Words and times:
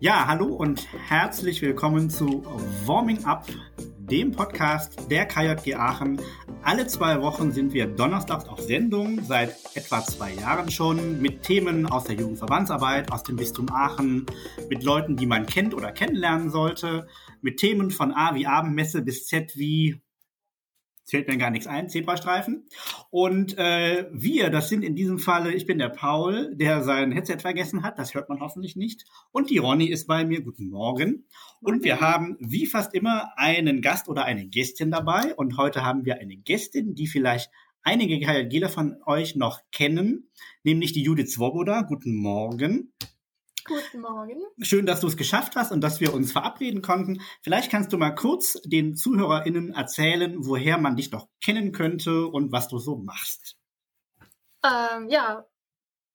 Ja, 0.00 0.26
hallo 0.26 0.46
und 0.46 0.86
herzlich 1.08 1.62
willkommen 1.62 2.10
zu 2.10 2.44
Warming 2.84 3.24
Up, 3.24 3.46
dem 3.98 4.32
Podcast 4.32 5.10
der 5.10 5.26
KJG 5.26 5.74
Aachen. 5.74 6.20
Alle 6.62 6.86
zwei 6.86 7.20
Wochen 7.20 7.52
sind 7.52 7.72
wir 7.72 7.86
donnerstags 7.86 8.46
auf 8.48 8.60
Sendung, 8.60 9.24
seit 9.24 9.56
etwa 9.74 10.02
zwei 10.02 10.34
Jahren 10.34 10.70
schon, 10.70 11.20
mit 11.20 11.42
Themen 11.42 11.86
aus 11.86 12.04
der 12.04 12.16
Jugendverbandsarbeit, 12.16 13.10
aus 13.12 13.22
dem 13.22 13.36
Bistum 13.36 13.70
Aachen, 13.70 14.26
mit 14.68 14.82
Leuten, 14.82 15.16
die 15.16 15.26
man 15.26 15.46
kennt 15.46 15.74
oder 15.74 15.92
kennenlernen 15.92 16.50
sollte, 16.50 17.06
mit 17.40 17.58
Themen 17.58 17.90
von 17.90 18.12
A 18.12 18.34
wie 18.34 18.46
Abendmesse 18.46 19.02
bis 19.02 19.26
Z 19.26 19.56
wie 19.56 20.00
zählt 21.04 21.28
mir 21.28 21.36
gar 21.36 21.50
nichts 21.50 21.66
ein, 21.66 21.88
Zebrastreifen. 21.88 22.66
Und 23.10 23.56
äh, 23.58 24.08
wir, 24.12 24.50
das 24.50 24.68
sind 24.68 24.82
in 24.82 24.96
diesem 24.96 25.18
Falle, 25.18 25.52
ich 25.52 25.66
bin 25.66 25.78
der 25.78 25.90
Paul, 25.90 26.54
der 26.56 26.82
sein 26.82 27.12
Headset 27.12 27.38
vergessen 27.38 27.82
hat, 27.82 27.98
das 27.98 28.14
hört 28.14 28.28
man 28.28 28.40
hoffentlich 28.40 28.74
nicht. 28.74 29.04
Und 29.30 29.50
die 29.50 29.58
Ronny 29.58 29.86
ist 29.86 30.06
bei 30.06 30.24
mir, 30.24 30.42
guten 30.42 30.68
Morgen. 30.68 31.26
Und 31.60 31.84
wir 31.84 32.00
haben, 32.00 32.36
wie 32.40 32.66
fast 32.66 32.94
immer, 32.94 33.32
einen 33.36 33.82
Gast 33.82 34.08
oder 34.08 34.24
eine 34.24 34.46
Gästin 34.46 34.90
dabei. 34.90 35.34
Und 35.34 35.56
heute 35.56 35.84
haben 35.84 36.04
wir 36.04 36.18
eine 36.18 36.36
Gästin, 36.36 36.94
die 36.94 37.06
vielleicht 37.06 37.50
einige 37.82 38.18
KJGler 38.18 38.68
von 38.68 38.96
euch 39.06 39.36
noch 39.36 39.60
kennen, 39.70 40.30
nämlich 40.62 40.92
die 40.92 41.02
Judith 41.02 41.32
Swoboda. 41.32 41.82
Guten 41.82 42.16
Morgen. 42.16 42.92
Guten 43.66 44.00
Morgen. 44.02 44.42
Schön, 44.60 44.84
dass 44.84 45.00
du 45.00 45.06
es 45.06 45.16
geschafft 45.16 45.56
hast 45.56 45.72
und 45.72 45.80
dass 45.80 46.00
wir 46.00 46.12
uns 46.12 46.32
verabreden 46.32 46.82
konnten. 46.82 47.22
Vielleicht 47.40 47.70
kannst 47.70 47.92
du 47.92 47.98
mal 47.98 48.14
kurz 48.14 48.60
den 48.64 48.94
ZuhörerInnen 48.94 49.72
erzählen, 49.72 50.36
woher 50.44 50.76
man 50.76 50.96
dich 50.96 51.10
noch 51.10 51.28
kennen 51.42 51.72
könnte 51.72 52.26
und 52.26 52.52
was 52.52 52.68
du 52.68 52.78
so 52.78 52.96
machst. 52.96 53.56
Ähm, 54.62 55.08
ja, 55.08 55.46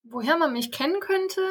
woher 0.04 0.38
man 0.38 0.54
mich 0.54 0.72
kennen 0.72 1.00
könnte. 1.00 1.42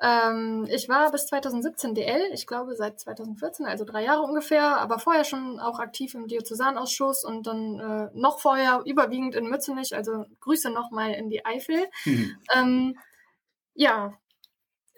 Ähm, 0.00 0.66
ich 0.70 0.88
war 0.88 1.10
bis 1.12 1.26
2017 1.26 1.94
DL, 1.94 2.30
ich 2.32 2.46
glaube 2.46 2.74
seit 2.74 2.98
2014, 2.98 3.66
also 3.66 3.84
drei 3.84 4.04
Jahre 4.04 4.22
ungefähr, 4.22 4.78
aber 4.78 4.98
vorher 4.98 5.24
schon 5.24 5.60
auch 5.60 5.78
aktiv 5.78 6.14
im 6.14 6.26
Diözesanausschuss 6.26 7.24
und 7.24 7.46
dann 7.46 7.78
äh, 7.78 8.10
noch 8.14 8.40
vorher 8.40 8.82
überwiegend 8.86 9.34
in 9.34 9.48
Mützenich, 9.48 9.94
also 9.94 10.24
Grüße 10.40 10.70
nochmal 10.70 11.12
in 11.12 11.28
die 11.28 11.44
Eifel. 11.44 11.84
Mhm. 12.04 12.36
Ähm, 12.54 12.98
ja, 13.74 14.18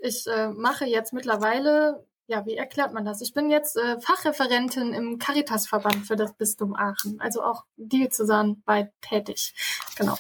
ich 0.05 0.27
äh, 0.27 0.49
mache 0.49 0.85
jetzt 0.85 1.13
mittlerweile, 1.13 2.07
ja, 2.27 2.45
wie 2.47 2.57
erklärt 2.57 2.93
man 2.93 3.05
das? 3.05 3.21
Ich 3.23 3.33
bin 3.33 3.51
jetzt 3.51 3.77
äh, 3.77 4.01
Fachreferentin 4.01 4.93
im 4.93 5.19
Caritas-Verband 5.19 6.07
für 6.07 6.17
das 6.17 6.35
Bistum 6.35 6.75
Aachen, 6.75 7.21
also 7.21 7.43
auch 7.43 7.65
diözesanweit 7.77 8.93
tätig. 9.01 9.55
Genau. 9.97 10.17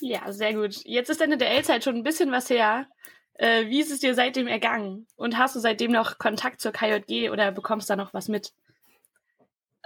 Ja, 0.00 0.30
sehr 0.30 0.52
gut. 0.54 0.76
Jetzt 0.84 1.08
ist 1.08 1.20
deine 1.20 1.38
DL-Zeit 1.38 1.84
schon 1.84 1.96
ein 1.96 2.02
bisschen 2.02 2.30
was 2.30 2.50
her. 2.50 2.86
Äh, 3.34 3.66
wie 3.66 3.80
ist 3.80 3.90
es 3.90 4.00
dir 4.00 4.14
seitdem 4.14 4.46
ergangen? 4.46 5.06
Und 5.16 5.38
hast 5.38 5.56
du 5.56 5.60
seitdem 5.60 5.92
noch 5.92 6.18
Kontakt 6.18 6.60
zur 6.60 6.72
KJG 6.72 7.30
oder 7.30 7.52
bekommst 7.52 7.88
da 7.88 7.96
noch 7.96 8.12
was 8.12 8.28
mit? 8.28 8.52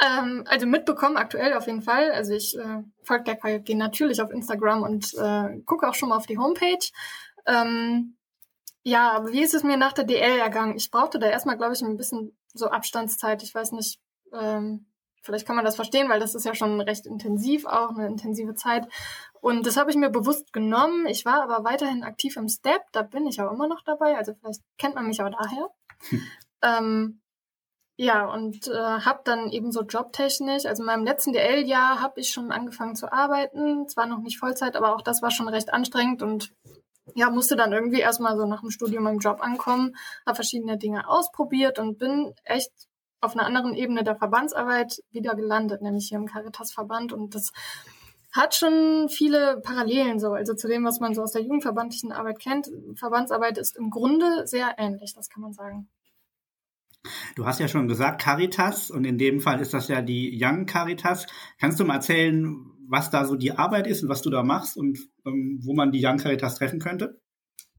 Ähm, 0.00 0.44
also 0.48 0.66
mitbekommen 0.66 1.16
aktuell 1.16 1.54
auf 1.54 1.66
jeden 1.66 1.82
Fall. 1.82 2.10
Also 2.10 2.32
ich 2.32 2.58
äh, 2.58 2.82
folge 3.04 3.24
der 3.24 3.36
KJG 3.36 3.74
natürlich 3.74 4.20
auf 4.20 4.30
Instagram 4.30 4.82
und 4.82 5.14
äh, 5.14 5.60
gucke 5.64 5.88
auch 5.88 5.94
schon 5.94 6.08
mal 6.08 6.16
auf 6.16 6.26
die 6.26 6.38
Homepage. 6.38 6.88
Ähm, 7.46 8.16
ja, 8.82 9.12
aber 9.12 9.32
wie 9.32 9.42
ist 9.42 9.54
es 9.54 9.62
mir 9.62 9.76
nach 9.76 9.92
der 9.92 10.04
DL 10.04 10.38
ergangen? 10.38 10.76
Ich 10.76 10.90
brauchte 10.90 11.18
da 11.18 11.28
erstmal, 11.28 11.56
glaube 11.56 11.74
ich, 11.74 11.82
ein 11.82 11.96
bisschen 11.96 12.36
so 12.54 12.68
Abstandszeit. 12.68 13.42
Ich 13.42 13.54
weiß 13.54 13.72
nicht, 13.72 14.00
ähm, 14.32 14.86
vielleicht 15.22 15.46
kann 15.46 15.56
man 15.56 15.64
das 15.64 15.76
verstehen, 15.76 16.08
weil 16.08 16.20
das 16.20 16.34
ist 16.34 16.44
ja 16.44 16.54
schon 16.54 16.80
recht 16.80 17.06
intensiv 17.06 17.66
auch, 17.66 17.90
eine 17.90 18.06
intensive 18.06 18.54
Zeit. 18.54 18.86
Und 19.40 19.66
das 19.66 19.76
habe 19.76 19.90
ich 19.90 19.96
mir 19.96 20.10
bewusst 20.10 20.52
genommen. 20.52 21.06
Ich 21.06 21.24
war 21.24 21.42
aber 21.42 21.64
weiterhin 21.64 22.04
aktiv 22.04 22.36
im 22.36 22.48
Step, 22.48 22.82
da 22.92 23.02
bin 23.02 23.26
ich 23.26 23.40
auch 23.40 23.52
immer 23.52 23.68
noch 23.68 23.82
dabei. 23.84 24.16
Also 24.16 24.34
vielleicht 24.34 24.62
kennt 24.78 24.94
man 24.94 25.06
mich 25.06 25.22
auch 25.22 25.30
daher. 25.30 25.68
Hm. 26.08 26.22
Ähm, 26.62 27.22
ja, 27.96 28.26
und 28.26 28.68
äh, 28.68 28.72
habe 28.74 29.20
dann 29.24 29.50
eben 29.50 29.72
so 29.72 29.82
jobtechnisch, 29.82 30.66
also 30.66 30.82
in 30.82 30.86
meinem 30.86 31.04
letzten 31.04 31.32
DL-Jahr 31.32 32.00
habe 32.00 32.20
ich 32.20 32.30
schon 32.30 32.52
angefangen 32.52 32.96
zu 32.96 33.10
arbeiten. 33.10 33.88
Zwar 33.88 34.04
noch 34.04 34.18
nicht 34.18 34.38
Vollzeit, 34.38 34.76
aber 34.76 34.94
auch 34.94 35.00
das 35.00 35.22
war 35.22 35.30
schon 35.30 35.48
recht 35.48 35.72
anstrengend 35.72 36.22
und 36.22 36.54
ja, 37.14 37.30
musste 37.30 37.56
dann 37.56 37.72
irgendwie 37.72 38.00
erstmal 38.00 38.36
so 38.36 38.46
nach 38.46 38.60
dem 38.60 38.70
Studium 38.70 39.06
im 39.06 39.18
Job 39.18 39.40
ankommen, 39.40 39.96
habe 40.26 40.36
verschiedene 40.36 40.78
Dinge 40.78 41.08
ausprobiert 41.08 41.78
und 41.78 41.98
bin 41.98 42.32
echt 42.44 42.70
auf 43.20 43.34
einer 43.34 43.46
anderen 43.46 43.74
Ebene 43.74 44.02
der 44.04 44.16
Verbandsarbeit 44.16 45.02
wieder 45.10 45.34
gelandet, 45.34 45.82
nämlich 45.82 46.08
hier 46.08 46.18
im 46.18 46.26
Caritas-Verband. 46.26 47.12
Und 47.12 47.34
das 47.34 47.52
hat 48.32 48.54
schon 48.54 49.08
viele 49.08 49.60
Parallelen 49.60 50.18
so, 50.18 50.32
also 50.32 50.54
zu 50.54 50.68
dem, 50.68 50.84
was 50.84 51.00
man 51.00 51.14
so 51.14 51.22
aus 51.22 51.32
der 51.32 51.42
jugendverbandlichen 51.42 52.12
Arbeit 52.12 52.38
kennt. 52.38 52.70
Verbandsarbeit 52.94 53.58
ist 53.58 53.76
im 53.76 53.90
Grunde 53.90 54.46
sehr 54.46 54.74
ähnlich, 54.78 55.14
das 55.14 55.28
kann 55.28 55.42
man 55.42 55.52
sagen. 55.52 55.88
Du 57.34 57.46
hast 57.46 57.60
ja 57.60 57.68
schon 57.68 57.88
gesagt 57.88 58.20
Caritas 58.20 58.90
und 58.90 59.04
in 59.04 59.16
dem 59.16 59.40
Fall 59.40 59.60
ist 59.60 59.72
das 59.72 59.88
ja 59.88 60.02
die 60.02 60.38
Young 60.40 60.66
Caritas. 60.66 61.26
Kannst 61.58 61.80
du 61.80 61.84
mal 61.84 61.94
erzählen, 61.94 62.70
was 62.90 63.08
da 63.10 63.24
so 63.24 63.36
die 63.36 63.52
Arbeit 63.52 63.86
ist 63.86 64.02
und 64.02 64.08
was 64.08 64.20
du 64.20 64.30
da 64.30 64.42
machst 64.42 64.76
und 64.76 64.98
ähm, 65.24 65.60
wo 65.62 65.74
man 65.74 65.92
die 65.92 66.04
Young 66.04 66.18
Caritas 66.18 66.56
treffen 66.56 66.80
könnte? 66.80 67.20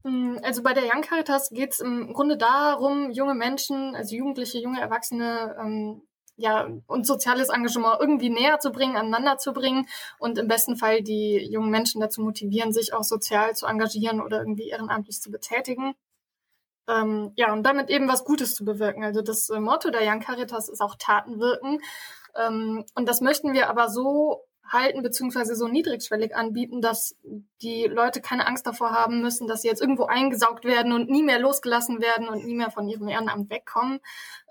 Mm, 0.04 0.38
also 0.42 0.62
bei 0.62 0.72
der 0.72 0.84
Young 0.84 1.02
Caritas 1.02 1.50
geht 1.50 1.74
es 1.74 1.80
im 1.80 2.12
Grunde 2.14 2.36
darum, 2.36 3.10
junge 3.10 3.34
Menschen, 3.34 3.94
also 3.94 4.16
Jugendliche, 4.16 4.58
junge 4.58 4.80
Erwachsene, 4.80 5.54
ähm, 5.60 6.02
ja, 6.36 6.66
und 6.86 7.06
soziales 7.06 7.50
Engagement 7.50 7.98
irgendwie 8.00 8.30
näher 8.30 8.58
zu 8.58 8.72
bringen, 8.72 8.96
aneinander 8.96 9.36
zu 9.36 9.52
bringen 9.52 9.86
und 10.18 10.38
im 10.38 10.48
besten 10.48 10.76
Fall 10.76 11.02
die 11.02 11.46
jungen 11.50 11.70
Menschen 11.70 12.00
dazu 12.00 12.22
motivieren, 12.22 12.72
sich 12.72 12.94
auch 12.94 13.04
sozial 13.04 13.54
zu 13.54 13.66
engagieren 13.66 14.20
oder 14.20 14.40
irgendwie 14.40 14.70
ehrenamtlich 14.70 15.20
zu 15.20 15.30
betätigen. 15.30 15.94
Ähm, 16.88 17.32
ja, 17.36 17.52
und 17.52 17.64
damit 17.64 17.90
eben 17.90 18.08
was 18.08 18.24
Gutes 18.24 18.54
zu 18.54 18.64
bewirken. 18.64 19.04
Also 19.04 19.20
das 19.20 19.50
äh, 19.50 19.60
Motto 19.60 19.90
der 19.90 20.00
Young 20.04 20.20
Caritas 20.20 20.68
ist 20.70 20.80
auch 20.80 20.96
Taten 20.98 21.38
wirken. 21.38 21.80
Ähm, 22.34 22.84
und 22.94 23.08
das 23.08 23.20
möchten 23.20 23.52
wir 23.52 23.68
aber 23.68 23.88
so 23.88 24.42
halten 24.68 25.02
beziehungsweise 25.02 25.54
so 25.54 25.68
niedrigschwellig 25.68 26.34
anbieten, 26.34 26.80
dass 26.80 27.16
die 27.60 27.84
Leute 27.84 28.20
keine 28.20 28.46
Angst 28.46 28.66
davor 28.66 28.92
haben 28.92 29.20
müssen, 29.20 29.46
dass 29.46 29.62
sie 29.62 29.68
jetzt 29.68 29.80
irgendwo 29.80 30.04
eingesaugt 30.04 30.64
werden 30.64 30.92
und 30.92 31.10
nie 31.10 31.22
mehr 31.22 31.38
losgelassen 31.38 32.00
werden 32.00 32.28
und 32.28 32.44
nie 32.44 32.54
mehr 32.54 32.70
von 32.70 32.88
ihrem 32.88 33.08
Ehrenamt 33.08 33.50
wegkommen, 33.50 34.00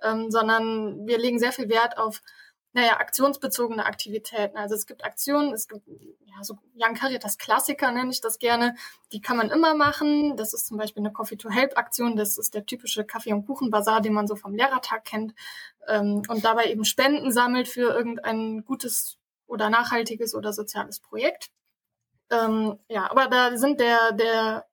ähm, 0.04 0.30
sondern 0.30 1.08
wir 1.08 1.18
legen 1.18 1.40
sehr 1.40 1.52
viel 1.52 1.70
Wert 1.70 1.98
auf 1.98 2.22
naja, 2.74 3.00
aktionsbezogene 3.00 3.86
Aktivitäten. 3.86 4.58
Also 4.58 4.76
es 4.76 4.86
gibt 4.86 5.04
Aktionen, 5.04 5.54
es 5.54 5.68
gibt 5.68 5.86
ja 5.88 6.42
so 6.42 6.58
Young 6.76 6.94
Caritas 6.94 7.38
Klassiker 7.38 7.92
nenne 7.92 8.12
ich 8.12 8.22
das 8.22 8.40
gerne. 8.40 8.76
Die 9.12 9.20
kann 9.20 9.36
man 9.36 9.50
immer 9.50 9.76
machen. 9.76 10.38
Das 10.38 10.54
ist 10.54 10.68
zum 10.68 10.78
Beispiel 10.78 11.02
eine 11.04 11.12
Coffee 11.12 11.36
to 11.36 11.50
Help 11.50 11.78
Aktion. 11.78 12.16
Das 12.16 12.38
ist 12.38 12.54
der 12.54 12.66
typische 12.66 13.04
Kaffee- 13.04 13.34
und 13.34 13.46
Kuchenbazar, 13.46 14.00
den 14.00 14.14
man 14.14 14.26
so 14.26 14.38
vom 14.38 14.56
Lehrertag 14.56 15.04
kennt. 15.04 15.34
Ähm, 15.88 16.22
und 16.30 16.46
dabei 16.46 16.66
eben 16.66 16.86
Spenden 16.86 17.32
sammelt 17.34 17.68
für 17.68 17.94
irgendein 17.94 18.64
gutes 18.64 19.18
oder 19.52 19.70
nachhaltiges 19.70 20.34
oder 20.34 20.54
soziales 20.54 21.00
Projekt. 21.00 21.52
Ähm, 22.32 22.80
ja, 22.88 23.12
aber 23.12 23.28
da 23.28 23.58
sind 23.58 23.80
der, 23.80 24.14
der, 24.14 24.66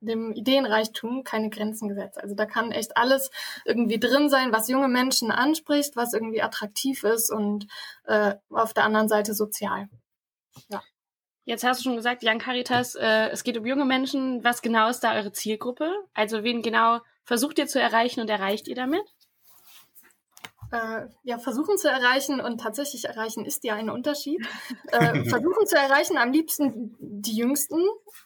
dem 0.00 0.32
Ideenreichtum 0.32 1.24
keine 1.24 1.50
Grenzen 1.50 1.88
gesetzt. 1.88 2.18
Also 2.18 2.34
da 2.34 2.46
kann 2.46 2.72
echt 2.72 2.96
alles 2.96 3.30
irgendwie 3.66 4.00
drin 4.00 4.30
sein, 4.30 4.52
was 4.52 4.68
junge 4.68 4.88
Menschen 4.88 5.30
anspricht, 5.30 5.94
was 5.94 6.14
irgendwie 6.14 6.42
attraktiv 6.42 7.04
ist 7.04 7.30
und 7.30 7.66
äh, 8.04 8.34
auf 8.48 8.72
der 8.72 8.84
anderen 8.84 9.08
Seite 9.08 9.34
sozial. 9.34 9.88
Ja. 10.68 10.82
Jetzt 11.44 11.64
hast 11.64 11.80
du 11.80 11.84
schon 11.84 11.96
gesagt, 11.96 12.22
Jan 12.22 12.38
Caritas, 12.38 12.94
äh, 12.94 13.28
es 13.28 13.44
geht 13.44 13.58
um 13.58 13.66
junge 13.66 13.84
Menschen. 13.84 14.42
Was 14.42 14.62
genau 14.62 14.88
ist 14.88 15.00
da 15.00 15.14
eure 15.14 15.32
Zielgruppe? 15.32 15.92
Also 16.14 16.44
wen 16.44 16.62
genau 16.62 17.00
versucht 17.24 17.58
ihr 17.58 17.66
zu 17.66 17.80
erreichen 17.80 18.20
und 18.20 18.30
erreicht 18.30 18.68
ihr 18.68 18.76
damit? 18.76 19.02
Äh, 20.72 21.06
ja, 21.24 21.38
versuchen 21.38 21.78
zu 21.78 21.88
erreichen 21.88 22.40
und 22.40 22.60
tatsächlich 22.60 23.04
erreichen 23.04 23.44
ist 23.44 23.64
ja 23.64 23.74
ein 23.74 23.90
Unterschied. 23.90 24.46
Äh, 24.92 25.24
versuchen 25.24 25.66
zu 25.66 25.76
erreichen 25.76 26.18
am 26.18 26.32
liebsten 26.32 26.96
die 26.98 27.36
Jüngsten. 27.36 27.78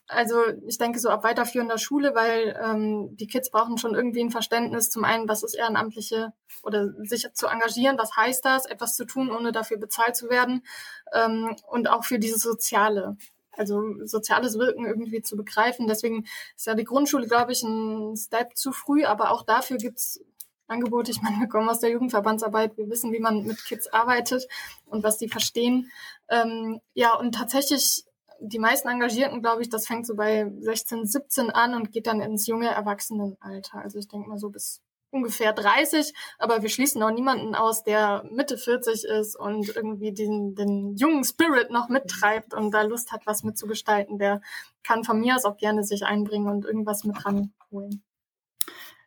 Also 0.07 0.37
ich 0.67 0.79
denke 0.79 0.99
so 0.99 1.11
ab 1.11 1.23
weiterführender 1.23 1.77
Schule, 1.77 2.15
weil 2.15 2.59
ähm, 2.63 3.17
die 3.17 3.27
Kids 3.27 3.51
brauchen 3.51 3.77
schon 3.77 3.95
irgendwie 3.95 4.23
ein 4.23 4.31
Verständnis. 4.31 4.89
Zum 4.89 5.05
einen, 5.05 5.29
was 5.29 5.43
ist 5.43 5.55
Ehrenamtliche 5.55 6.33
oder 6.63 6.89
sich 7.03 7.29
zu 7.35 7.49
engagieren, 7.49 7.99
was 7.99 8.17
heißt 8.17 8.45
das, 8.45 8.65
etwas 8.65 8.97
zu 8.97 9.05
tun, 9.05 9.31
ohne 9.31 9.53
dafür 9.53 9.77
bezahlt 9.77 10.17
zu 10.17 10.31
werden. 10.31 10.65
Ähm, 11.13 11.55
und 11.69 11.91
auch 11.91 12.05
für 12.05 12.19
dieses 12.19 12.43
Soziale 12.43 13.17
also 13.57 13.83
soziales 14.05 14.59
Wirken 14.59 14.87
irgendwie 14.87 15.23
zu 15.23 15.37
begreifen. 15.37 15.87
Deswegen 15.87 16.25
ist 16.57 16.67
ja 16.67 16.75
die 16.75 16.85
Grundschule, 16.85 17.27
glaube 17.27 17.53
ich, 17.53 17.63
ein 17.63 18.17
Step 18.17 18.57
zu 18.57 18.73
früh, 18.73 19.05
aber 19.05 19.31
auch 19.31 19.43
dafür 19.43 19.77
gibt's 19.77 20.21
Angebote. 20.67 21.11
Ich 21.11 21.23
meine, 21.23 21.39
wir 21.41 21.49
kommen 21.49 21.69
aus 21.69 21.81
der 21.81 21.91
Jugendverbandsarbeit, 21.91 22.77
wir 22.77 22.89
wissen, 22.89 23.13
wie 23.13 23.21
man 23.21 23.45
mit 23.45 23.65
Kids 23.65 23.87
arbeitet 23.89 24.47
und 24.87 25.05
was 25.05 25.19
die 25.19 25.29
verstehen. 25.29 25.91
Ähm, 26.29 26.81
ja, 26.95 27.15
und 27.15 27.35
tatsächlich, 27.35 28.05
die 28.41 28.59
meisten 28.59 28.89
Engagierten, 28.89 29.43
glaube 29.43 29.63
ich, 29.63 29.69
das 29.69 29.87
fängt 29.87 30.07
so 30.07 30.15
bei 30.15 30.51
16, 30.61 31.07
17 31.07 31.51
an 31.51 31.75
und 31.75 31.93
geht 31.93 32.07
dann 32.07 32.21
ins 32.21 32.47
junge 32.47 32.69
Erwachsenenalter. 32.69 33.79
Also 33.79 33.99
ich 33.99 34.09
denke 34.09 34.29
mal 34.29 34.39
so 34.39 34.51
bis 34.51 34.83
ungefähr 35.15 35.53
30, 35.53 36.13
aber 36.39 36.63
wir 36.63 36.69
schließen 36.69 37.03
auch 37.03 37.13
niemanden 37.13 37.55
aus, 37.55 37.85
der 37.85 38.25
Mitte 38.31 38.59
40 38.59 39.05
ist 39.05 39.37
und 39.37 39.75
irgendwie 39.75 40.13
den, 40.13 40.57
den 40.57 40.97
jungen 40.97 41.25
Spirit 41.25 41.71
noch 41.71 41.89
mittreibt 41.89 42.53
und 42.53 42.73
da 42.73 42.83
Lust 42.83 43.13
hat, 43.13 43.25
was 43.25 43.45
mitzugestalten. 43.45 44.19
Der 44.19 44.43
kann 44.83 45.05
von 45.05 45.21
mir 45.21 45.37
aus 45.37 45.45
auch 45.45 45.57
gerne 45.57 45.85
sich 45.85 46.05
einbringen 46.05 46.49
und 46.49 46.65
irgendwas 46.65 47.05
mit 47.05 47.25
ranholen. 47.25 48.03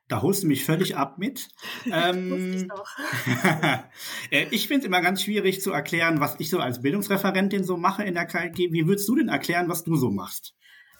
Da 0.07 0.21
holst 0.21 0.43
du 0.43 0.47
mich 0.47 0.63
völlig 0.63 0.95
ab 0.95 1.17
mit. 1.17 1.49
Ähm, 1.89 2.69
ich 4.29 4.51
ich 4.51 4.67
finde 4.67 4.81
es 4.81 4.87
immer 4.87 5.01
ganz 5.01 5.23
schwierig 5.23 5.61
zu 5.61 5.71
erklären, 5.71 6.19
was 6.19 6.35
ich 6.39 6.49
so 6.49 6.59
als 6.59 6.81
Bildungsreferentin 6.81 7.63
so 7.63 7.77
mache 7.77 8.03
in 8.03 8.13
der 8.13 8.25
KLG. 8.25 8.71
Wie 8.71 8.87
würdest 8.87 9.07
du 9.07 9.15
denn 9.15 9.29
erklären, 9.29 9.69
was 9.69 9.83
du 9.83 9.95
so 9.95 10.09
machst? 10.09 10.53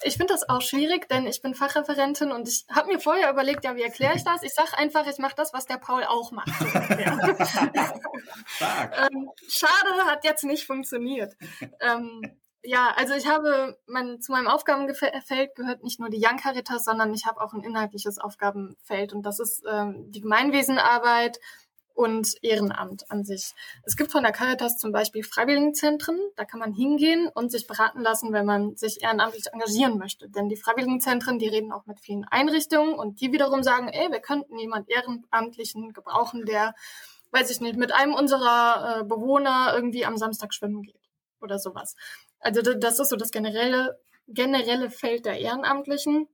Ich 0.03 0.15
finde 0.15 0.33
das 0.33 0.47
auch 0.47 0.61
schwierig, 0.61 1.09
denn 1.09 1.25
ich 1.25 1.41
bin 1.41 1.55
Fachreferentin 1.55 2.31
und 2.31 2.47
ich 2.47 2.65
habe 2.71 2.93
mir 2.93 2.99
vorher 2.99 3.31
überlegt, 3.31 3.65
ja, 3.65 3.75
wie 3.75 3.81
erkläre 3.81 4.15
ich 4.15 4.23
das? 4.23 4.43
Ich 4.43 4.53
sage 4.53 4.77
einfach, 4.77 5.07
ich 5.07 5.17
mache 5.17 5.33
das, 5.35 5.53
was 5.53 5.65
der 5.65 5.77
Paul 5.77 6.03
auch 6.03 6.31
macht. 6.31 6.47
ähm, 6.61 6.69
schade, 9.49 10.05
hat 10.05 10.23
jetzt 10.23 10.43
nicht 10.43 10.65
funktioniert. 10.65 11.35
Ähm, 11.81 12.21
ja, 12.63 12.91
also 12.95 13.13
ich 13.13 13.27
habe 13.27 13.77
mein, 13.87 14.21
zu 14.21 14.31
meinem 14.31 14.47
Aufgabenfeld 14.47 15.55
gehört 15.55 15.83
nicht 15.83 15.99
nur 15.99 16.09
die 16.09 16.21
Young 16.23 16.37
Caritas, 16.37 16.85
sondern 16.85 17.13
ich 17.13 17.25
habe 17.25 17.41
auch 17.41 17.53
ein 17.53 17.63
inhaltliches 17.63 18.17
Aufgabenfeld 18.17 19.13
und 19.13 19.23
das 19.23 19.39
ist 19.39 19.63
ähm, 19.69 20.11
die 20.11 20.21
Gemeinwesenarbeit 20.21 21.39
und 21.97 22.35
Ehrenamt 22.43 23.09
an 23.09 23.23
sich. 23.25 23.55
Es 23.83 23.97
gibt 23.97 24.11
von 24.11 24.21
der 24.21 24.31
Caritas 24.31 24.77
zum 24.77 24.91
Beispiel 24.91 25.23
Freiwilligenzentren, 25.23 26.19
da 26.35 26.45
kann 26.45 26.59
man 26.59 26.71
hingehen 26.71 27.27
und 27.33 27.51
sich 27.51 27.65
beraten 27.65 28.01
lassen, 28.01 28.31
wenn 28.33 28.45
man 28.45 28.75
sich 28.75 29.01
ehrenamtlich 29.01 29.47
engagieren 29.51 29.97
möchte. 29.97 30.29
Denn 30.29 30.47
die 30.47 30.57
Freiwilligenzentren, 30.57 31.39
die 31.39 31.47
reden 31.47 31.71
auch 31.71 31.87
mit 31.87 31.99
vielen 31.99 32.23
Einrichtungen 32.25 32.93
und 32.93 33.19
die 33.19 33.31
wiederum 33.31 33.63
sagen, 33.63 33.87
ey, 33.87 34.11
wir 34.11 34.19
könnten 34.19 34.59
jemand 34.59 34.87
Ehrenamtlichen 34.89 35.91
gebrauchen, 35.91 36.45
der, 36.45 36.75
weiß 37.31 37.49
ich 37.49 37.61
nicht, 37.61 37.77
mit 37.77 37.91
einem 37.91 38.13
unserer 38.13 38.99
äh, 38.99 39.03
Bewohner 39.03 39.71
irgendwie 39.73 40.05
am 40.05 40.17
Samstag 40.17 40.53
schwimmen 40.53 40.83
geht 40.83 41.01
oder 41.41 41.57
sowas. 41.57 41.95
Also 42.39 42.61
das 42.61 42.99
ist 42.99 43.09
so 43.09 43.15
das 43.15 43.31
generelle, 43.31 43.99
generelle 44.27 44.89
Feld 44.89 45.25
der 45.25 45.39
Ehrenamtlichen. 45.39 46.27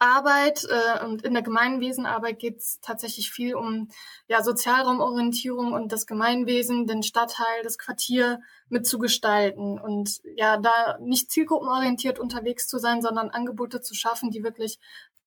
Arbeit 0.00 0.64
äh, 0.64 1.04
und 1.04 1.22
in 1.22 1.34
der 1.34 1.42
Gemeinwesenarbeit 1.42 2.38
geht 2.38 2.56
es 2.56 2.80
tatsächlich 2.80 3.30
viel 3.30 3.54
um 3.54 3.88
ja, 4.28 4.42
Sozialraumorientierung 4.42 5.74
und 5.74 5.92
das 5.92 6.06
Gemeinwesen, 6.06 6.86
den 6.86 7.02
Stadtteil, 7.02 7.62
das 7.62 7.76
Quartier 7.76 8.40
mitzugestalten 8.70 9.78
und 9.78 10.22
ja, 10.36 10.56
da 10.56 10.96
nicht 11.00 11.30
zielgruppenorientiert 11.30 12.18
unterwegs 12.18 12.66
zu 12.66 12.78
sein, 12.78 13.02
sondern 13.02 13.28
Angebote 13.28 13.82
zu 13.82 13.94
schaffen, 13.94 14.30
die 14.30 14.42
wirklich 14.42 14.78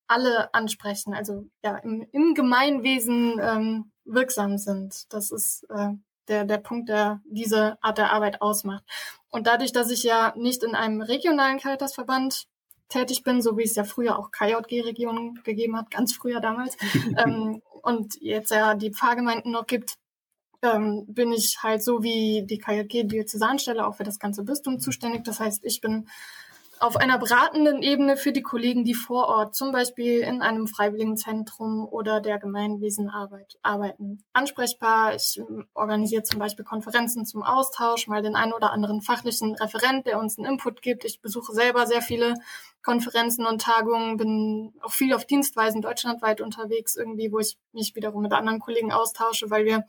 alle 0.07 0.51
ansprechen, 0.55 1.13
also 1.13 1.45
ja, 1.63 1.77
im, 1.77 2.07
im 2.11 2.33
Gemeinwesen 2.33 3.39
ähm, 3.41 3.91
wirksam 4.05 4.57
sind. 4.57 5.13
Das 5.13 5.31
ist 5.31 5.65
äh, 5.69 5.89
der, 6.27 6.45
der 6.45 6.57
Punkt, 6.57 6.89
der 6.89 7.21
diese 7.25 7.77
Art 7.81 7.99
der 7.99 8.11
Arbeit 8.11 8.41
ausmacht. 8.41 8.83
Und 9.33 9.47
dadurch, 9.47 9.73
dass 9.73 9.89
ich 9.89 10.03
ja 10.03 10.31
nicht 10.37 10.61
in 10.61 10.75
einem 10.75 11.01
regionalen 11.01 11.57
Caritasverband 11.57 12.45
tätig 12.87 13.23
bin, 13.23 13.41
so 13.41 13.57
wie 13.57 13.63
es 13.63 13.73
ja 13.73 13.83
früher 13.83 14.19
auch 14.19 14.29
KJG-Regionen 14.31 15.41
gegeben 15.43 15.75
hat, 15.75 15.89
ganz 15.89 16.13
früher 16.13 16.39
damals, 16.39 16.77
ähm, 17.17 17.63
und 17.81 18.13
jetzt 18.21 18.51
ja 18.51 18.75
die 18.75 18.93
Pfarrgemeinden 18.93 19.51
noch 19.51 19.65
gibt, 19.65 19.95
ähm, 20.61 21.05
bin 21.07 21.33
ich 21.33 21.57
halt 21.63 21.83
so 21.83 22.03
wie 22.03 22.43
die 22.45 22.59
KJG 22.59 23.05
Diözesanstelle 23.05 23.87
auch 23.87 23.95
für 23.95 24.03
das 24.03 24.19
ganze 24.19 24.43
Bistum 24.43 24.79
zuständig. 24.79 25.23
Das 25.23 25.39
heißt, 25.39 25.65
ich 25.65 25.81
bin 25.81 26.07
auf 26.83 26.97
einer 26.97 27.17
beratenden 27.17 27.81
Ebene 27.81 28.17
für 28.17 28.33
die 28.33 28.41
Kollegen, 28.41 28.83
die 28.83 28.93
vor 28.93 29.29
Ort 29.29 29.55
zum 29.55 29.71
Beispiel 29.71 30.19
in 30.19 30.41
einem 30.41 30.67
Freiwilligenzentrum 30.67 31.87
oder 31.87 32.19
der 32.19 32.39
Gemeinwesenarbeit 32.39 33.57
arbeiten, 33.61 34.21
ansprechbar. 34.33 35.15
Ich 35.15 35.37
ähm, 35.37 35.65
organisiere 35.73 36.23
zum 36.23 36.39
Beispiel 36.39 36.65
Konferenzen 36.65 37.25
zum 37.25 37.41
Austausch, 37.41 38.07
mal 38.07 38.21
den 38.21 38.35
einen 38.35 38.51
oder 38.51 38.71
anderen 38.73 39.01
fachlichen 39.01 39.55
Referent, 39.55 40.07
der 40.07 40.19
uns 40.19 40.37
einen 40.37 40.45
Input 40.45 40.81
gibt. 40.81 41.05
Ich 41.05 41.21
besuche 41.21 41.53
selber 41.53 41.87
sehr 41.87 42.01
viele 42.01 42.33
Konferenzen 42.83 43.45
und 43.45 43.61
Tagungen, 43.61 44.17
bin 44.17 44.73
auch 44.81 44.91
viel 44.91 45.13
auf 45.13 45.23
Dienstweisen 45.23 45.81
deutschlandweit 45.81 46.41
unterwegs, 46.41 46.97
irgendwie, 46.97 47.31
wo 47.31 47.39
ich 47.39 47.57
mich 47.71 47.95
wiederum 47.95 48.23
mit 48.23 48.33
anderen 48.33 48.59
Kollegen 48.59 48.91
austausche, 48.91 49.49
weil 49.49 49.63
wir 49.63 49.85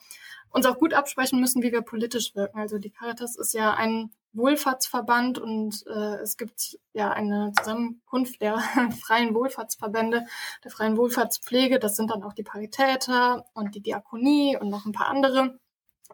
uns 0.51 0.65
auch 0.65 0.79
gut 0.79 0.95
absprechen 0.95 1.41
müssen, 1.41 1.61
wie 1.65 1.73
wir 1.73 1.83
politisch 1.83 2.37
wirken. 2.37 2.61
Also 2.61 2.79
die 2.79 2.91
Caritas 2.91 3.37
ist 3.37 3.53
ja 3.53 3.75
ein 3.75 4.13
Wohlfahrtsverband 4.35 5.39
und 5.39 5.85
äh, 5.87 6.17
es 6.17 6.37
gibt 6.37 6.79
ja 6.93 7.11
eine 7.11 7.53
Zusammenkunft 7.57 8.41
der 8.41 8.59
freien 9.03 9.35
Wohlfahrtsverbände, 9.35 10.27
der 10.63 10.71
freien 10.71 10.97
Wohlfahrtspflege. 10.97 11.79
Das 11.79 11.97
sind 11.97 12.11
dann 12.11 12.23
auch 12.23 12.33
die 12.33 12.43
Paritäter 12.43 13.47
und 13.55 13.75
die 13.75 13.81
Diakonie 13.81 14.57
und 14.57 14.69
noch 14.69 14.87
ein 14.87 14.93
paar 14.93 15.09
andere. 15.09 15.59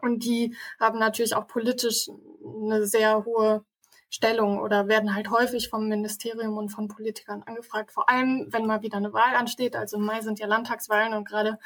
Und 0.01 0.23
die 0.23 0.55
haben 0.79 0.99
natürlich 0.99 1.35
auch 1.35 1.47
politisch 1.47 2.09
eine 2.63 2.85
sehr 2.85 3.25
hohe 3.25 3.65
Stellung 4.09 4.59
oder 4.59 4.87
werden 4.87 5.15
halt 5.15 5.31
häufig 5.31 5.69
vom 5.69 5.87
Ministerium 5.87 6.57
und 6.57 6.69
von 6.69 6.89
Politikern 6.89 7.43
angefragt. 7.43 7.91
Vor 7.91 8.09
allem, 8.09 8.47
wenn 8.49 8.65
mal 8.65 8.81
wieder 8.81 8.97
eine 8.97 9.13
Wahl 9.13 9.35
ansteht. 9.35 9.75
Also 9.75 9.97
im 9.97 10.03
Mai 10.03 10.21
sind 10.21 10.39
ja 10.39 10.47
Landtagswahlen 10.47 11.13
und 11.13 11.27
gerade 11.27 11.57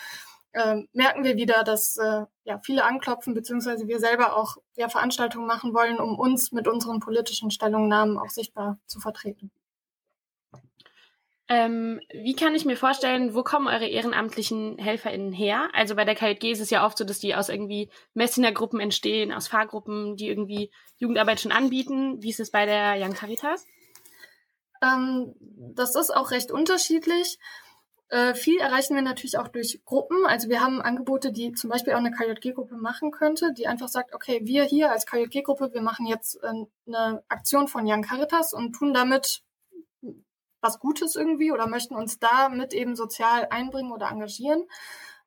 äh, 0.56 0.84
merken 0.94 1.26
wir 1.26 1.36
wieder, 1.36 1.64
dass 1.64 1.98
äh, 1.98 2.24
ja 2.46 2.60
viele 2.64 2.86
anklopfen, 2.86 3.34
beziehungsweise 3.34 3.88
wir 3.88 4.00
selber 4.00 4.38
auch 4.38 4.56
ja, 4.76 4.88
Veranstaltungen 4.88 5.48
machen 5.48 5.74
wollen, 5.74 6.00
um 6.00 6.18
uns 6.18 6.54
mit 6.54 6.68
unseren 6.68 7.02
politischen 7.02 7.52
Stellungnahmen 7.52 8.18
auch 8.18 8.30
sichtbar 8.30 8.78
zu 8.86 9.02
vertreten. 9.02 9.52
Ähm, 11.48 12.00
wie 12.12 12.36
kann 12.36 12.56
ich 12.56 12.66
mir 12.66 12.78
vorstellen, 12.78 13.36
wo 13.36 13.44
kommen 13.44 13.68
eure 13.68 13.86
ehrenamtlichen 13.86 14.78
HelferInnen 14.80 15.34
her? 15.34 15.68
Also 15.74 15.96
bei 15.96 16.06
der 16.06 16.16
KJG 16.16 16.52
ist 16.52 16.62
es 16.62 16.70
ja 16.70 16.86
oft 16.86 16.98
so, 16.98 17.04
dass 17.04 17.20
die 17.20 17.36
aus 17.36 17.50
irgendwie 17.50 17.90
Messiner-Gruppen 18.14 18.80
entstehen, 18.80 19.34
aus 19.34 19.50
Fahrgruppen, 19.50 20.16
die 20.16 20.30
irgendwie 20.30 20.72
Jugendarbeit 20.98 21.42
schon 21.42 21.52
anbieten. 21.52 22.24
Wie 22.24 22.30
ist 22.30 22.40
es 22.40 22.50
bei 22.50 22.66
der 22.66 22.96
Young 22.98 23.14
Caritas? 23.14 23.68
Ähm, 24.82 25.36
das 25.76 25.96
ist 25.96 26.16
auch 26.16 26.32
recht 26.32 26.50
unterschiedlich. 26.52 27.38
Äh, 28.10 28.36
viel 28.36 28.60
erreichen 28.60 28.96
wir 28.96 29.02
natürlich 29.02 29.38
auch 29.38 29.48
durch 29.48 29.82
Gruppen. 29.84 30.26
Also 30.28 30.48
wir 30.50 30.62
haben 30.62 30.82
Angebote, 30.82 31.32
die 31.32 31.54
zum 31.54 31.70
Beispiel 31.70 31.94
auch 31.94 31.98
eine 32.00 32.12
KJG-Gruppe 32.12 32.76
machen 32.76 33.12
könnte, 33.12 33.52
die 33.54 33.68
einfach 33.68 33.88
sagt, 33.88 34.14
okay, 34.14 34.42
wir 34.44 34.64
hier 34.64 34.92
als 34.92 35.06
KJG-Gruppe, 35.06 35.74
wir 35.74 35.82
machen 35.82 36.06
jetzt 36.06 36.36
äh, 36.44 36.52
eine 36.88 37.24
Aktion 37.28 37.68
von 37.68 37.84
Young 37.86 38.04
Caritas 38.04 38.54
und 38.54 38.74
tun 38.74 38.94
damit 38.94 39.42
was 40.62 40.80
Gutes 40.80 41.16
irgendwie 41.16 41.52
oder 41.52 41.68
möchten 41.68 41.96
uns 41.96 42.20
damit 42.20 42.74
eben 42.74 42.96
sozial 42.96 43.48
einbringen 43.50 43.92
oder 43.92 44.10
engagieren. 44.10 44.66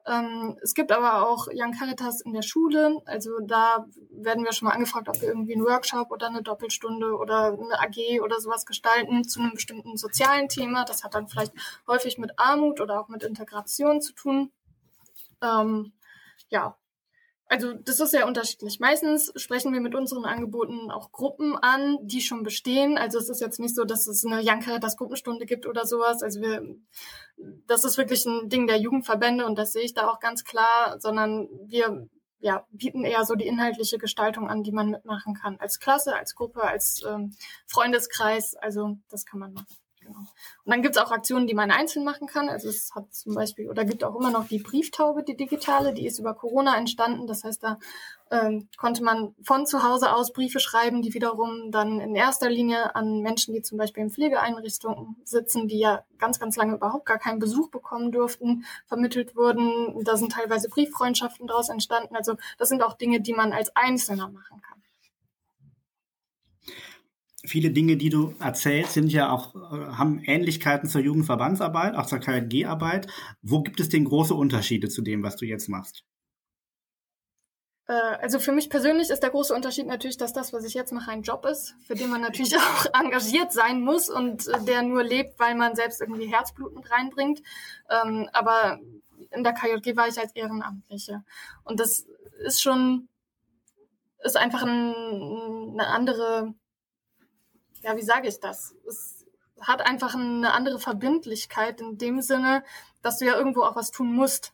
Ähm, 0.09 0.57
es 0.63 0.73
gibt 0.73 0.91
aber 0.91 1.29
auch 1.29 1.49
Young 1.53 1.73
Caritas 1.73 2.23
in 2.23 2.33
der 2.33 2.43
Schule. 2.43 3.03
Also 3.05 3.41
da 3.41 3.87
werden 4.11 4.45
wir 4.45 4.53
schon 4.53 4.69
mal 4.69 4.75
angefragt, 4.75 5.09
ob 5.09 5.21
wir 5.21 5.29
irgendwie 5.29 5.55
einen 5.55 5.65
Workshop 5.65 6.11
oder 6.11 6.29
eine 6.29 6.43
Doppelstunde 6.43 7.15
oder 7.15 7.53
eine 7.53 7.79
AG 7.79 8.23
oder 8.23 8.41
sowas 8.41 8.65
gestalten 8.65 9.25
zu 9.25 9.41
einem 9.41 9.53
bestimmten 9.53 9.99
sozialen 9.99 10.49
Thema. 10.49 10.87
Das 10.87 11.05
hat 11.05 11.15
dann 11.15 11.29
vielleicht 11.29 11.53
häufig 11.87 12.17
mit 12.17 12.39
Armut 12.39 12.81
oder 12.81 13.01
auch 13.01 13.09
mit 13.09 13.23
Integration 13.23 14.01
zu 14.01 14.15
tun. 14.15 14.51
Ähm, 15.43 15.93
ja, 16.49 16.78
also 17.49 17.73
das 17.73 17.99
ist 17.99 18.11
sehr 18.11 18.27
unterschiedlich. 18.27 18.79
Meistens 18.79 19.33
sprechen 19.37 19.73
wir 19.73 19.81
mit 19.81 19.95
unseren 19.95 20.27
Angeboten 20.27 20.91
auch 20.91 21.13
Gruppen 21.13 21.57
an, 21.57 21.97
die 22.03 22.21
schon 22.21 22.43
bestehen. 22.43 22.99
Also 22.99 23.19
es 23.19 23.31
ist 23.31 23.41
jetzt 23.41 23.59
nicht 23.59 23.75
so, 23.75 23.85
dass 23.85 24.07
es 24.07 24.25
eine 24.25 24.43
Janker 24.43 24.79
das 24.79 24.97
Gruppenstunde 24.97 25.47
gibt 25.47 25.67
oder 25.67 25.87
sowas. 25.87 26.23
Also 26.23 26.43
wir, 26.43 26.63
das 27.67 27.85
ist 27.85 27.97
wirklich 27.97 28.27
ein 28.27 28.51
Ding 28.51 28.67
der 28.67 28.79
Jugendverbände 28.79 29.47
und 29.47 29.59
das 29.59 29.73
sehe 29.73 29.83
ich 29.83 29.95
da 29.95 30.11
auch 30.11 30.21
ganz 30.21 30.45
klar, 30.45 31.01
sondern 31.01 31.49
wir 31.67 32.07
ja, 32.41 32.67
bieten 32.71 33.05
eher 33.05 33.25
so 33.25 33.35
die 33.35 33.47
inhaltliche 33.47 33.99
Gestaltung 33.99 34.49
an, 34.49 34.63
die 34.63 34.73
man 34.73 34.91
mitmachen 34.91 35.35
kann. 35.35 35.57
Als 35.59 35.81
Klasse, 35.81 36.15
als 36.15 36.35
Gruppe, 36.35 36.63
als 36.63 37.03
ähm, 37.09 37.35
Freundeskreis. 37.67 38.55
Also 38.57 38.99
das 39.09 39.25
kann 39.25 39.41
man 39.41 39.55
machen. 39.55 39.67
Genau. 40.09 40.21
Und 40.21 40.73
dann 40.73 40.83
gibt 40.83 40.97
es 40.97 41.03
auch 41.03 41.11
Aktionen, 41.11 41.47
die 41.47 41.55
man 41.55 41.71
einzeln 41.71 42.05
machen 42.05 42.27
kann. 42.27 42.49
Also 42.49 42.69
es 42.69 42.95
hat 42.95 43.13
zum 43.13 43.35
Beispiel, 43.35 43.69
oder 43.69 43.85
gibt 43.85 44.05
auch 44.05 44.17
immer 44.17 44.31
noch 44.31 44.49
die 44.49 44.59
Brieftaube, 44.59 45.23
die 45.23 45.37
digitale, 45.37 45.93
die 45.93 46.07
ist 46.07 46.19
über 46.19 46.35
Corona 46.35 46.77
entstanden. 46.77 47.27
Das 47.27 47.45
heißt, 47.45 47.63
da 47.63 47.79
ähm, 48.31 48.69
konnte 48.79 49.03
man 49.05 49.35
von 49.43 49.67
zu 49.67 49.83
Hause 49.83 50.13
aus 50.13 50.33
Briefe 50.33 50.61
schreiben, 50.61 51.03
die 51.03 51.13
wiederum 51.13 51.71
dann 51.71 52.01
in 52.01 52.15
erster 52.15 52.49
Linie 52.49 52.95
an 52.95 53.21
Menschen, 53.21 53.53
die 53.53 53.61
zum 53.61 53.77
Beispiel 53.77 54.03
in 54.03 54.11
Pflegeeinrichtungen 54.11 55.17
sitzen, 55.25 55.69
die 55.69 55.79
ja 55.79 56.05
ganz, 56.19 56.41
ganz 56.41 56.57
lange 56.57 56.77
überhaupt 56.77 57.05
gar 57.05 57.19
keinen 57.19 57.39
Besuch 57.39 57.71
bekommen 57.71 58.11
durften, 58.11 58.65
vermittelt 58.87 59.37
wurden. 59.37 60.03
Da 60.05 60.17
sind 60.17 60.33
teilweise 60.33 60.71
Brieffreundschaften 60.71 61.47
daraus 61.47 61.69
entstanden. 61.69 62.17
Also 62.17 62.37
das 62.57 62.71
sind 62.71 62.83
auch 62.83 62.95
Dinge, 62.95 63.21
die 63.21 63.35
man 63.35 63.53
als 63.53 63.77
Einzelner 63.77 64.29
machen 64.29 64.63
kann 64.63 64.78
viele 67.45 67.71
Dinge, 67.71 67.97
die 67.97 68.09
du 68.09 68.35
erzählst, 68.41 68.95
sind 68.95 69.13
ja 69.13 69.31
auch, 69.31 69.55
äh, 69.55 69.59
haben 69.93 70.21
Ähnlichkeiten 70.25 70.89
zur 70.89 71.01
Jugendverbandsarbeit, 71.01 71.95
auch 71.95 72.07
zur 72.07 72.19
KLG-Arbeit. 72.19 73.07
Wo 73.43 73.63
gibt 73.63 73.81
es 73.81 73.89
denn 73.89 74.05
große 74.05 74.35
Unterschiede 74.35 74.89
zu 74.89 75.03
dem, 75.03 75.23
was 75.23 75.37
du 75.37 75.47
jetzt 75.47 75.69
machst? 75.69 76.05
Äh, 77.87 77.93
also 77.93 78.39
für 78.39 78.53
mich 78.53 78.71
persönlich 78.71 79.11
ist 79.11 79.23
der 79.23 79.31
große 79.31 79.55
Unterschied 79.55 79.87
natürlich, 79.87 80.17
dass 80.17 80.33
das, 80.33 80.53
was 80.53 80.65
ich 80.65 80.75
jetzt 80.75 80.93
mache, 80.93 81.11
ein 81.11 81.23
Job 81.23 81.47
ist, 81.47 81.75
für 81.87 81.95
den 81.95 82.11
man 82.11 82.21
natürlich 82.21 82.57
auch 82.57 82.87
engagiert 83.01 83.53
sein 83.53 83.81
muss 83.81 84.09
und 84.09 84.47
äh, 84.49 84.65
der 84.65 84.83
nur 84.83 85.03
lebt, 85.03 85.39
weil 85.39 85.55
man 85.55 85.77
selbst 85.77 86.01
irgendwie 86.01 86.27
Herzblut 86.27 86.75
mit 86.75 86.91
reinbringt. 86.91 87.43
Ähm, 87.89 88.29
aber 88.33 88.81
in 89.31 89.45
der 89.45 89.53
KJG 89.53 89.97
war 89.97 90.09
ich 90.09 90.19
als 90.19 90.35
Ehrenamtliche. 90.35 91.25
Und 91.65 91.81
das 91.81 92.07
ist 92.45 92.63
schon, 92.63 93.09
ist 94.23 94.37
einfach 94.37 94.63
ein, 94.63 95.73
eine 95.73 95.87
andere 95.89 96.55
ja, 97.83 97.97
wie 97.97 98.03
sage 98.03 98.29
ich 98.29 98.41
das? 98.41 98.75
Es 98.87 99.27
hat 99.61 99.83
einfach 99.83 100.15
eine 100.15 100.53
andere 100.53 100.79
Verbindlichkeit 100.79 101.81
in 101.81 101.99
dem 101.99 102.21
Sinne, 102.21 102.65
dass 103.03 103.19
du 103.19 103.27
ja 103.27 103.37
irgendwo 103.37 103.63
auch 103.63 103.77
was 103.77 103.91
tun 103.91 104.13
musst. 104.13 104.53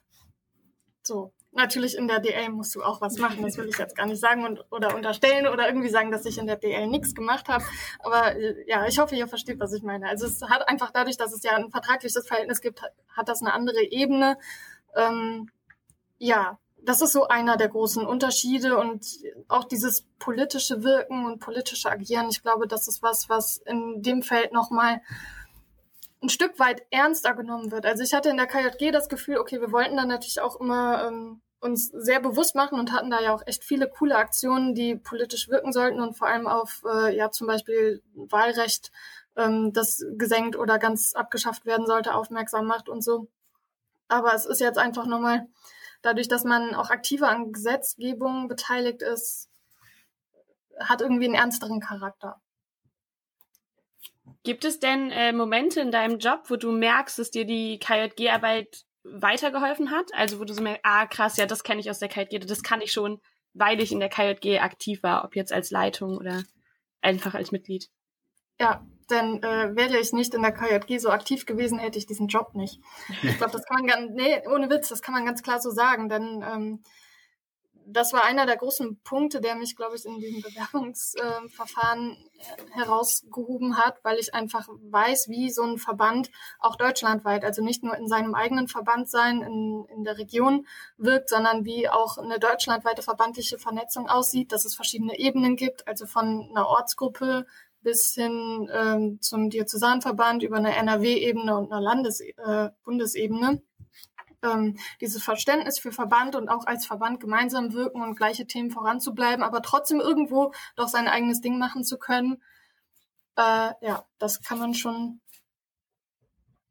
So. 1.03 1.31
Natürlich 1.51 1.97
in 1.97 2.09
der 2.09 2.19
DL 2.19 2.49
musst 2.49 2.75
du 2.75 2.83
auch 2.83 2.99
was 2.99 3.17
machen, 3.17 3.41
das 3.41 3.55
will 3.57 3.69
ich 3.69 3.77
jetzt 3.77 3.95
gar 3.95 4.05
nicht 4.07 4.19
sagen 4.19 4.43
und, 4.43 4.65
oder 4.71 4.93
unterstellen 4.93 5.47
oder 5.47 5.67
irgendwie 5.67 5.87
sagen, 5.87 6.11
dass 6.11 6.25
ich 6.25 6.37
in 6.37 6.47
der 6.47 6.57
DL 6.57 6.87
nichts 6.87 7.15
gemacht 7.15 7.47
habe. 7.47 7.63
Aber 7.99 8.35
äh, 8.35 8.65
ja, 8.67 8.85
ich 8.87 8.99
hoffe, 8.99 9.15
ihr 9.15 9.25
versteht, 9.25 9.57
was 9.61 9.71
ich 9.71 9.81
meine. 9.81 10.09
Also 10.09 10.25
es 10.25 10.41
hat 10.41 10.67
einfach 10.67 10.91
dadurch, 10.91 11.15
dass 11.15 11.31
es 11.31 11.43
ja 11.43 11.55
ein 11.55 11.71
vertragliches 11.71 12.27
Verhältnis 12.27 12.59
gibt, 12.59 12.81
hat 12.81 13.29
das 13.29 13.41
eine 13.41 13.53
andere 13.53 13.83
Ebene. 13.83 14.37
Ähm, 14.97 15.49
ja, 16.17 16.59
das 16.85 17.01
ist 17.01 17.11
so 17.11 17.27
einer 17.27 17.57
der 17.57 17.69
großen 17.69 18.05
Unterschiede 18.05 18.77
und 18.77 19.05
auch 19.47 19.63
dieses 19.63 20.03
politische 20.19 20.83
Wirken 20.83 21.25
und 21.25 21.39
politische 21.39 21.89
Agieren. 21.89 22.29
Ich 22.29 22.41
glaube, 22.41 22.67
das 22.67 22.87
ist 22.87 23.01
was, 23.01 23.29
was 23.29 23.57
in 23.57 24.01
dem 24.01 24.21
Feld 24.21 24.53
nochmal 24.53 25.01
ein 26.21 26.29
Stück 26.29 26.59
weit 26.59 26.83
ernster 26.91 27.33
genommen 27.33 27.71
wird. 27.71 27.85
Also 27.85 28.03
ich 28.03 28.13
hatte 28.13 28.29
in 28.29 28.37
der 28.37 28.47
KJG 28.47 28.91
das 28.91 29.09
Gefühl, 29.09 29.37
okay, 29.37 29.59
wir 29.61 29.71
wollten 29.71 29.97
dann 29.97 30.07
natürlich 30.07 30.41
auch 30.41 30.59
immer 30.59 31.07
ähm, 31.07 31.41
uns 31.59 31.87
sehr 31.87 32.19
bewusst 32.19 32.55
machen 32.55 32.79
und 32.79 32.91
hatten 32.91 33.09
da 33.09 33.21
ja 33.21 33.33
auch 33.33 33.43
echt 33.45 33.63
viele 33.63 33.89
coole 33.89 34.15
Aktionen, 34.15 34.75
die 34.75 34.95
politisch 34.95 35.49
wirken 35.49 35.73
sollten 35.73 35.99
und 35.99 36.17
vor 36.17 36.27
allem 36.27 36.47
auf 36.47 36.83
äh, 36.87 37.15
ja 37.15 37.31
zum 37.31 37.47
Beispiel 37.47 38.01
Wahlrecht, 38.13 38.91
ähm, 39.35 39.73
das 39.73 40.03
gesenkt 40.17 40.55
oder 40.55 40.79
ganz 40.79 41.13
abgeschafft 41.13 41.65
werden 41.65 41.85
sollte, 41.85 42.13
aufmerksam 42.13 42.65
macht 42.65 42.89
und 42.89 43.03
so. 43.03 43.27
Aber 44.07 44.33
es 44.33 44.45
ist 44.45 44.61
jetzt 44.61 44.77
einfach 44.77 45.05
nochmal, 45.05 45.47
dadurch, 46.05 46.27
dass 46.27 46.43
man 46.43 46.75
auch 46.75 46.89
aktiver 46.89 47.29
an 47.29 47.51
Gesetzgebung 47.51 48.47
beteiligt 48.47 49.01
ist, 49.01 49.49
hat 50.79 51.01
irgendwie 51.01 51.25
einen 51.25 51.35
ernsteren 51.35 51.79
Charakter. 51.79 52.41
Gibt 54.43 54.65
es 54.65 54.79
denn 54.79 55.11
äh, 55.11 55.33
Momente 55.33 55.81
in 55.81 55.91
deinem 55.91 56.19
Job, 56.19 56.43
wo 56.49 56.55
du 56.55 56.71
merkst, 56.71 57.17
dass 57.17 57.31
dir 57.31 57.45
die 57.45 57.79
KJG-Arbeit 57.79 58.85
weitergeholfen 59.03 59.91
hat? 59.91 60.13
Also 60.13 60.39
wo 60.39 60.45
du 60.45 60.53
so 60.53 60.61
merkst, 60.61 60.81
ah 60.83 61.07
krass, 61.07 61.37
ja, 61.37 61.45
das 61.45 61.63
kenne 61.63 61.79
ich 61.81 61.89
aus 61.89 61.99
der 61.99 62.09
KJG, 62.09 62.39
das 62.45 62.61
kann 62.61 62.81
ich 62.81 62.91
schon, 62.91 63.19
weil 63.53 63.79
ich 63.81 63.91
in 63.91 63.99
der 63.99 64.09
KJG 64.09 64.59
aktiv 64.59 65.01
war, 65.01 65.23
ob 65.23 65.35
jetzt 65.35 65.51
als 65.53 65.71
Leitung 65.71 66.17
oder 66.17 66.43
einfach 67.01 67.33
als 67.33 67.51
Mitglied. 67.51 67.89
Ja, 68.59 68.85
denn 69.09 69.41
äh, 69.43 69.75
wäre 69.75 69.97
ich 69.97 70.13
nicht 70.13 70.33
in 70.33 70.41
der 70.41 70.51
KJG 70.51 70.99
so 70.99 71.09
aktiv 71.09 71.45
gewesen, 71.45 71.79
hätte 71.79 71.97
ich 71.97 72.05
diesen 72.05 72.27
Job 72.27 72.55
nicht. 72.55 72.81
Ich 73.23 73.37
glaube, 73.37 73.53
das 73.53 73.65
kann 73.65 73.77
man 73.77 73.87
ganz, 73.87 74.11
nee, 74.13 74.41
ohne 74.47 74.69
Witz, 74.69 74.89
das 74.89 75.01
kann 75.01 75.13
man 75.13 75.25
ganz 75.25 75.43
klar 75.43 75.59
so 75.59 75.69
sagen, 75.69 76.09
denn 76.09 76.43
ähm, 76.47 76.83
das 77.87 78.13
war 78.13 78.23
einer 78.23 78.45
der 78.45 78.57
großen 78.57 78.99
Punkte, 79.03 79.41
der 79.41 79.55
mich, 79.55 79.75
glaube 79.75 79.95
ich, 79.95 80.05
in 80.05 80.17
diesem 80.19 80.41
Bewerbungsverfahren 80.41 82.17
äh, 82.37 82.71
herausgehoben 82.71 83.77
hat, 83.77 84.03
weil 84.03 84.17
ich 84.17 84.33
einfach 84.33 84.67
weiß, 84.67 85.29
wie 85.29 85.51
so 85.51 85.63
ein 85.63 85.77
Verband 85.77 86.31
auch 86.59 86.75
deutschlandweit, 86.75 87.45
also 87.45 87.63
nicht 87.63 87.83
nur 87.83 87.95
in 87.95 88.07
seinem 88.07 88.33
eigenen 88.33 88.67
Verband 88.67 89.09
sein, 89.09 89.41
in, 89.41 89.85
in 89.89 90.03
der 90.03 90.17
Region 90.17 90.65
wirkt, 90.97 91.29
sondern 91.29 91.65
wie 91.65 91.87
auch 91.87 92.17
eine 92.17 92.39
deutschlandweite 92.39 93.03
verbandliche 93.03 93.59
Vernetzung 93.59 94.09
aussieht, 94.09 94.51
dass 94.51 94.65
es 94.65 94.75
verschiedene 94.75 95.19
Ebenen 95.19 95.55
gibt, 95.55 95.87
also 95.87 96.07
von 96.07 96.49
einer 96.49 96.67
Ortsgruppe 96.67 97.45
bis 97.85 98.15
hin 98.15 98.67
ähm, 98.73 99.21
zum 99.21 99.49
Diözesanverband 99.49 100.41
über 100.43 100.57
eine 100.57 100.75
NRW-Ebene 100.75 101.55
und 101.55 101.71
eine 101.71 101.81
Landes 101.81 102.19
äh, 102.19 102.69
Bundesebene 102.83 103.61
ähm, 104.45 104.77
dieses 105.01 105.23
Verständnis 105.23 105.79
für 105.79 105.91
Verband 105.91 106.35
und 106.35 106.49
auch 106.49 106.65
als 106.65 106.85
Verband 106.85 107.19
gemeinsam 107.19 107.73
wirken 107.73 108.01
und 108.01 108.15
gleiche 108.15 108.47
Themen 108.47 108.71
voranzubleiben, 108.71 109.43
aber 109.43 109.61
trotzdem 109.61 109.99
irgendwo 109.99 110.51
doch 110.75 110.87
sein 110.87 111.07
eigenes 111.07 111.41
Ding 111.41 111.57
machen 111.57 111.83
zu 111.83 111.97
können. 111.97 112.41
Äh, 113.37 113.73
ja, 113.81 114.05
das 114.17 114.41
kann 114.41 114.59
man 114.59 114.73
schon 114.73 115.21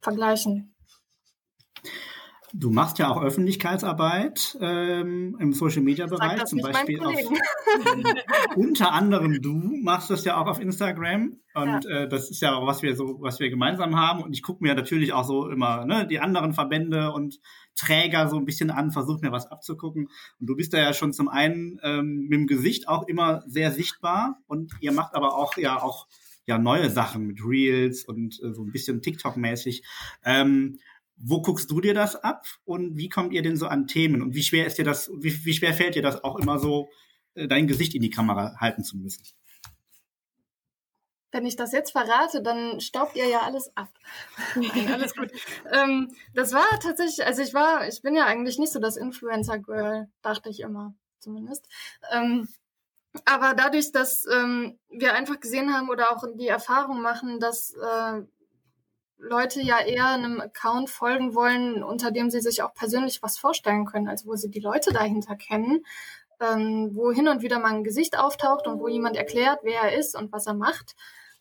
vergleichen. 0.00 0.75
Du 2.56 2.70
machst 2.70 3.00
ja 3.00 3.08
auch 3.08 3.20
Öffentlichkeitsarbeit 3.20 4.56
ähm, 4.61 5.37
im 5.40 5.52
Social 5.52 5.82
Media 5.82 6.06
Bereich, 6.06 6.44
zum 6.44 6.61
Beispiel 6.61 7.00
auf, 7.00 7.12
unter 8.56 8.92
anderem 8.92 9.42
du 9.42 9.54
machst 9.82 10.08
das 10.08 10.25
ja 10.25 10.40
auch 10.40 10.46
auf 10.46 10.61
Instagram. 10.61 11.37
Und 11.54 11.84
ja. 11.84 11.90
äh, 11.90 12.08
das 12.08 12.30
ist 12.30 12.40
ja 12.42 12.54
auch 12.54 12.64
was 12.64 12.80
wir 12.82 12.94
so 12.94 13.16
was 13.20 13.40
wir 13.40 13.50
gemeinsam 13.50 13.96
haben. 13.96 14.23
Und 14.23 14.34
ich 14.34 14.42
gucke 14.42 14.62
mir 14.62 14.76
natürlich 14.76 15.12
auch 15.12 15.25
so 15.25 15.49
immer 15.49 15.84
ne, 15.84 16.06
die 16.06 16.20
anderen 16.20 16.52
Verbände 16.52 17.12
und 17.12 17.40
Träger 17.75 18.28
so 18.28 18.37
ein 18.37 18.44
bisschen 18.44 18.70
an, 18.70 18.92
versuche 18.92 19.20
mir 19.23 19.32
was 19.32 19.50
abzugucken. 19.50 20.08
Und 20.38 20.46
du 20.46 20.54
bist 20.54 20.73
da 20.73 20.78
ja 20.78 20.92
schon 20.92 21.12
zum 21.12 21.28
einen 21.28 21.80
ähm, 21.82 22.28
mit 22.28 22.38
dem 22.38 22.46
Gesicht 22.46 22.87
auch 22.87 23.08
immer 23.08 23.42
sehr 23.49 23.73
sichtbar. 23.73 24.38
Und 24.46 24.73
ihr 24.78 24.92
macht 24.92 25.16
aber 25.16 25.37
auch 25.37 25.56
ja 25.56 25.82
auch 25.82 26.06
ja 26.46 26.58
neue 26.58 26.90
Sachen 26.90 27.26
mit 27.26 27.40
Reels 27.44 28.04
und 28.04 28.40
äh, 28.42 28.52
so 28.52 28.62
ein 28.62 28.70
bisschen 28.70 29.00
TikTok-mäßig. 29.00 29.82
Ähm, 30.25 30.78
wo 31.16 31.42
guckst 31.42 31.71
du 31.71 31.80
dir 31.80 31.94
das 31.94 32.16
ab 32.16 32.47
und 32.64 32.97
wie 32.97 33.09
kommt 33.09 33.33
ihr 33.33 33.42
denn 33.42 33.56
so 33.56 33.66
an 33.66 33.87
Themen 33.87 34.23
und 34.23 34.35
wie 34.35 34.42
schwer 34.42 34.66
ist 34.66 34.78
dir 34.78 34.85
das, 34.85 35.11
wie, 35.21 35.44
wie 35.44 35.54
schwer 35.54 35.75
fällt 35.75 35.94
dir 35.94 36.02
das 36.02 36.23
auch 36.25 36.37
immer 36.37 36.59
so, 36.59 36.88
äh, 37.35 37.49
dein 37.49 37.66
Gesicht 37.66 37.94
in 37.94 38.02
die 38.02 38.11
Kamera 38.11 38.56
halten 38.61 38.85
zu 38.85 38.97
müssen? 38.97 39.23
Wenn 41.30 41.47
ich 41.47 41.56
das 41.56 41.73
jetzt 41.73 41.90
verrate, 41.90 42.42
dann 42.42 42.80
staubt 42.80 43.16
ihr 43.16 43.26
ja 43.26 43.40
alles 43.40 43.76
ab. 43.76 43.88
alles 44.92 45.16
gut. 45.16 45.33
ähm, 45.73 46.14
das 46.33 46.52
war 46.52 46.66
tatsächlich, 46.80 47.26
also 47.26 47.42
ich 47.42 47.54
war, 47.54 47.88
ich 47.88 48.02
bin 48.02 48.14
ja 48.14 48.26
eigentlich 48.26 48.59
nicht 48.59 48.73
so 48.73 48.78
das 48.78 48.97
Influencer-Girl, 48.97 50.09
dachte 50.23 50.49
ich 50.49 50.61
immer, 50.61 50.94
zumindest. 51.18 51.66
Ähm, 52.12 52.49
aber 53.25 53.54
dadurch, 53.54 53.92
dass 53.92 54.26
ähm, 54.26 54.78
wir 54.88 55.14
einfach 55.14 55.38
gesehen 55.40 55.73
haben 55.73 55.88
oder 55.88 56.11
auch 56.12 56.25
die 56.35 56.49
Erfahrung 56.49 57.00
machen, 57.00 57.38
dass 57.38 57.73
äh, 57.75 58.23
Leute 59.18 59.62
ja 59.62 59.78
eher 59.78 60.09
einem 60.09 60.40
Account 60.40 60.90
folgen 60.90 61.35
wollen, 61.35 61.83
unter 61.83 62.11
dem 62.11 62.30
sie 62.30 62.40
sich 62.40 62.62
auch 62.62 62.75
persönlich 62.75 63.23
was 63.23 63.38
vorstellen 63.38 63.87
können, 63.87 64.09
also 64.09 64.28
wo 64.28 64.37
sie 64.37 64.50
die 64.50 64.61
Leute 64.61 64.92
dahinter 64.92 65.37
kennen, 65.37 65.85
ähm, 66.40 66.90
wo 66.92 67.12
hin 67.12 67.28
und 67.28 67.42
wieder 67.42 67.59
mal 67.59 67.73
ein 67.73 67.85
Gesicht 67.85 68.18
auftaucht 68.18 68.66
und 68.66 68.80
wo 68.80 68.88
jemand 68.88 69.16
erklärt, 69.16 69.61
wer 69.62 69.83
er 69.83 69.99
ist 69.99 70.16
und 70.16 70.33
was 70.33 70.47
er 70.47 70.54
macht. 70.54 70.94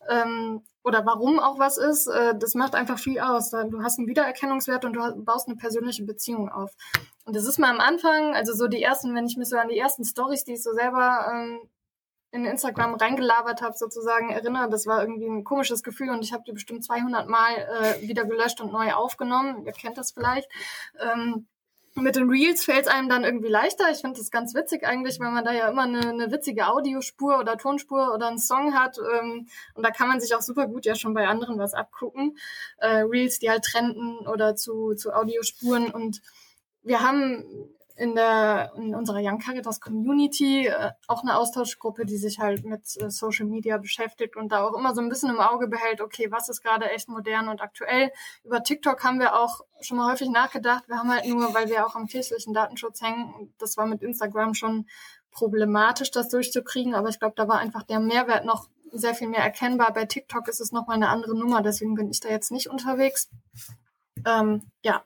Ähm, 0.08 0.62
oder 0.82 1.06
warum 1.06 1.38
auch 1.38 1.58
was 1.58 1.78
ist, 1.78 2.06
äh, 2.06 2.34
das 2.38 2.54
macht 2.54 2.74
einfach 2.74 2.98
viel 2.98 3.18
aus. 3.18 3.50
Du 3.50 3.82
hast 3.82 3.98
einen 3.98 4.06
Wiedererkennungswert 4.06 4.84
und 4.84 4.92
du 4.94 5.24
baust 5.24 5.48
eine 5.48 5.56
persönliche 5.56 6.04
Beziehung 6.04 6.50
auf. 6.50 6.72
Und 7.24 7.34
das 7.34 7.46
ist 7.46 7.58
mal 7.58 7.70
am 7.70 7.80
Anfang, 7.80 8.34
also 8.34 8.52
so 8.52 8.68
die 8.68 8.82
ersten, 8.82 9.14
wenn 9.14 9.26
ich 9.26 9.38
mich 9.38 9.48
so 9.48 9.56
an 9.56 9.68
die 9.68 9.78
ersten 9.78 10.04
Stories, 10.04 10.44
die 10.44 10.52
ich 10.52 10.62
so 10.62 10.72
selber 10.72 11.26
ähm, 11.32 11.60
in 12.34 12.44
Instagram 12.44 12.94
reingelabert 12.94 13.62
habe, 13.62 13.76
sozusagen 13.76 14.30
erinnere, 14.30 14.68
das 14.68 14.86
war 14.86 15.00
irgendwie 15.00 15.26
ein 15.26 15.44
komisches 15.44 15.84
Gefühl 15.84 16.10
und 16.10 16.24
ich 16.24 16.32
habe 16.32 16.42
die 16.44 16.52
bestimmt 16.52 16.84
200 16.84 17.28
Mal 17.28 17.52
äh, 17.52 18.08
wieder 18.08 18.24
gelöscht 18.24 18.60
und 18.60 18.72
neu 18.72 18.92
aufgenommen. 18.92 19.64
Ihr 19.64 19.72
kennt 19.72 19.96
das 19.96 20.10
vielleicht. 20.10 20.48
Ähm, 20.98 21.46
mit 21.94 22.16
den 22.16 22.28
Reels 22.28 22.64
fällt 22.64 22.86
es 22.86 22.88
einem 22.88 23.08
dann 23.08 23.22
irgendwie 23.22 23.48
leichter. 23.48 23.88
Ich 23.92 23.98
finde 23.98 24.18
das 24.18 24.32
ganz 24.32 24.52
witzig 24.52 24.84
eigentlich, 24.84 25.20
weil 25.20 25.30
man 25.30 25.44
da 25.44 25.52
ja 25.52 25.68
immer 25.68 25.82
eine, 25.82 26.08
eine 26.08 26.32
witzige 26.32 26.66
Audiospur 26.66 27.38
oder 27.38 27.56
Tonspur 27.56 28.12
oder 28.12 28.26
einen 28.26 28.40
Song 28.40 28.74
hat. 28.74 28.98
Ähm, 28.98 29.46
und 29.74 29.86
da 29.86 29.92
kann 29.92 30.08
man 30.08 30.20
sich 30.20 30.34
auch 30.34 30.42
super 30.42 30.66
gut 30.66 30.86
ja 30.86 30.96
schon 30.96 31.14
bei 31.14 31.28
anderen 31.28 31.56
was 31.56 31.72
abgucken. 31.72 32.36
Äh, 32.78 33.02
Reels, 33.02 33.38
die 33.38 33.48
halt 33.48 33.62
trenden 33.62 34.26
oder 34.26 34.56
zu, 34.56 34.94
zu 34.94 35.12
Audiospuren. 35.12 35.92
Und 35.92 36.20
wir 36.82 37.00
haben 37.00 37.73
in 37.96 38.14
der 38.14 38.72
in 38.76 38.94
unserer 38.94 39.20
Young 39.20 39.38
Caritas 39.38 39.80
Community 39.80 40.66
äh, 40.66 40.90
auch 41.06 41.22
eine 41.22 41.36
Austauschgruppe, 41.36 42.04
die 42.04 42.16
sich 42.16 42.40
halt 42.40 42.64
mit 42.64 42.82
äh, 43.00 43.10
Social 43.10 43.46
Media 43.46 43.78
beschäftigt 43.78 44.36
und 44.36 44.50
da 44.50 44.64
auch 44.64 44.74
immer 44.74 44.94
so 44.94 45.00
ein 45.00 45.08
bisschen 45.08 45.30
im 45.30 45.38
Auge 45.38 45.68
behält, 45.68 46.00
okay, 46.00 46.30
was 46.30 46.48
ist 46.48 46.62
gerade 46.62 46.90
echt 46.90 47.08
modern 47.08 47.48
und 47.48 47.62
aktuell. 47.62 48.10
Über 48.42 48.62
TikTok 48.62 49.04
haben 49.04 49.20
wir 49.20 49.38
auch 49.38 49.60
schon 49.80 49.96
mal 49.96 50.10
häufig 50.10 50.28
nachgedacht. 50.28 50.88
Wir 50.88 50.98
haben 50.98 51.10
halt 51.10 51.26
nur, 51.26 51.54
weil 51.54 51.68
wir 51.68 51.86
auch 51.86 51.94
am 51.94 52.06
kirchlichen 52.06 52.52
Datenschutz 52.52 53.00
hängen, 53.00 53.54
das 53.58 53.76
war 53.76 53.86
mit 53.86 54.02
Instagram 54.02 54.54
schon 54.54 54.86
problematisch, 55.30 56.10
das 56.10 56.28
durchzukriegen, 56.28 56.94
aber 56.94 57.08
ich 57.08 57.18
glaube, 57.18 57.34
da 57.36 57.46
war 57.48 57.58
einfach 57.58 57.82
der 57.82 58.00
Mehrwert 58.00 58.44
noch 58.44 58.68
sehr 58.92 59.14
viel 59.14 59.28
mehr 59.28 59.40
erkennbar. 59.40 59.92
Bei 59.92 60.04
TikTok 60.04 60.48
ist 60.48 60.60
es 60.60 60.72
nochmal 60.72 60.96
eine 60.96 61.08
andere 61.08 61.36
Nummer, 61.36 61.62
deswegen 61.62 61.94
bin 61.94 62.10
ich 62.10 62.20
da 62.20 62.28
jetzt 62.28 62.50
nicht 62.50 62.68
unterwegs. 62.68 63.28
Ähm, 64.24 64.62
ja. 64.82 65.02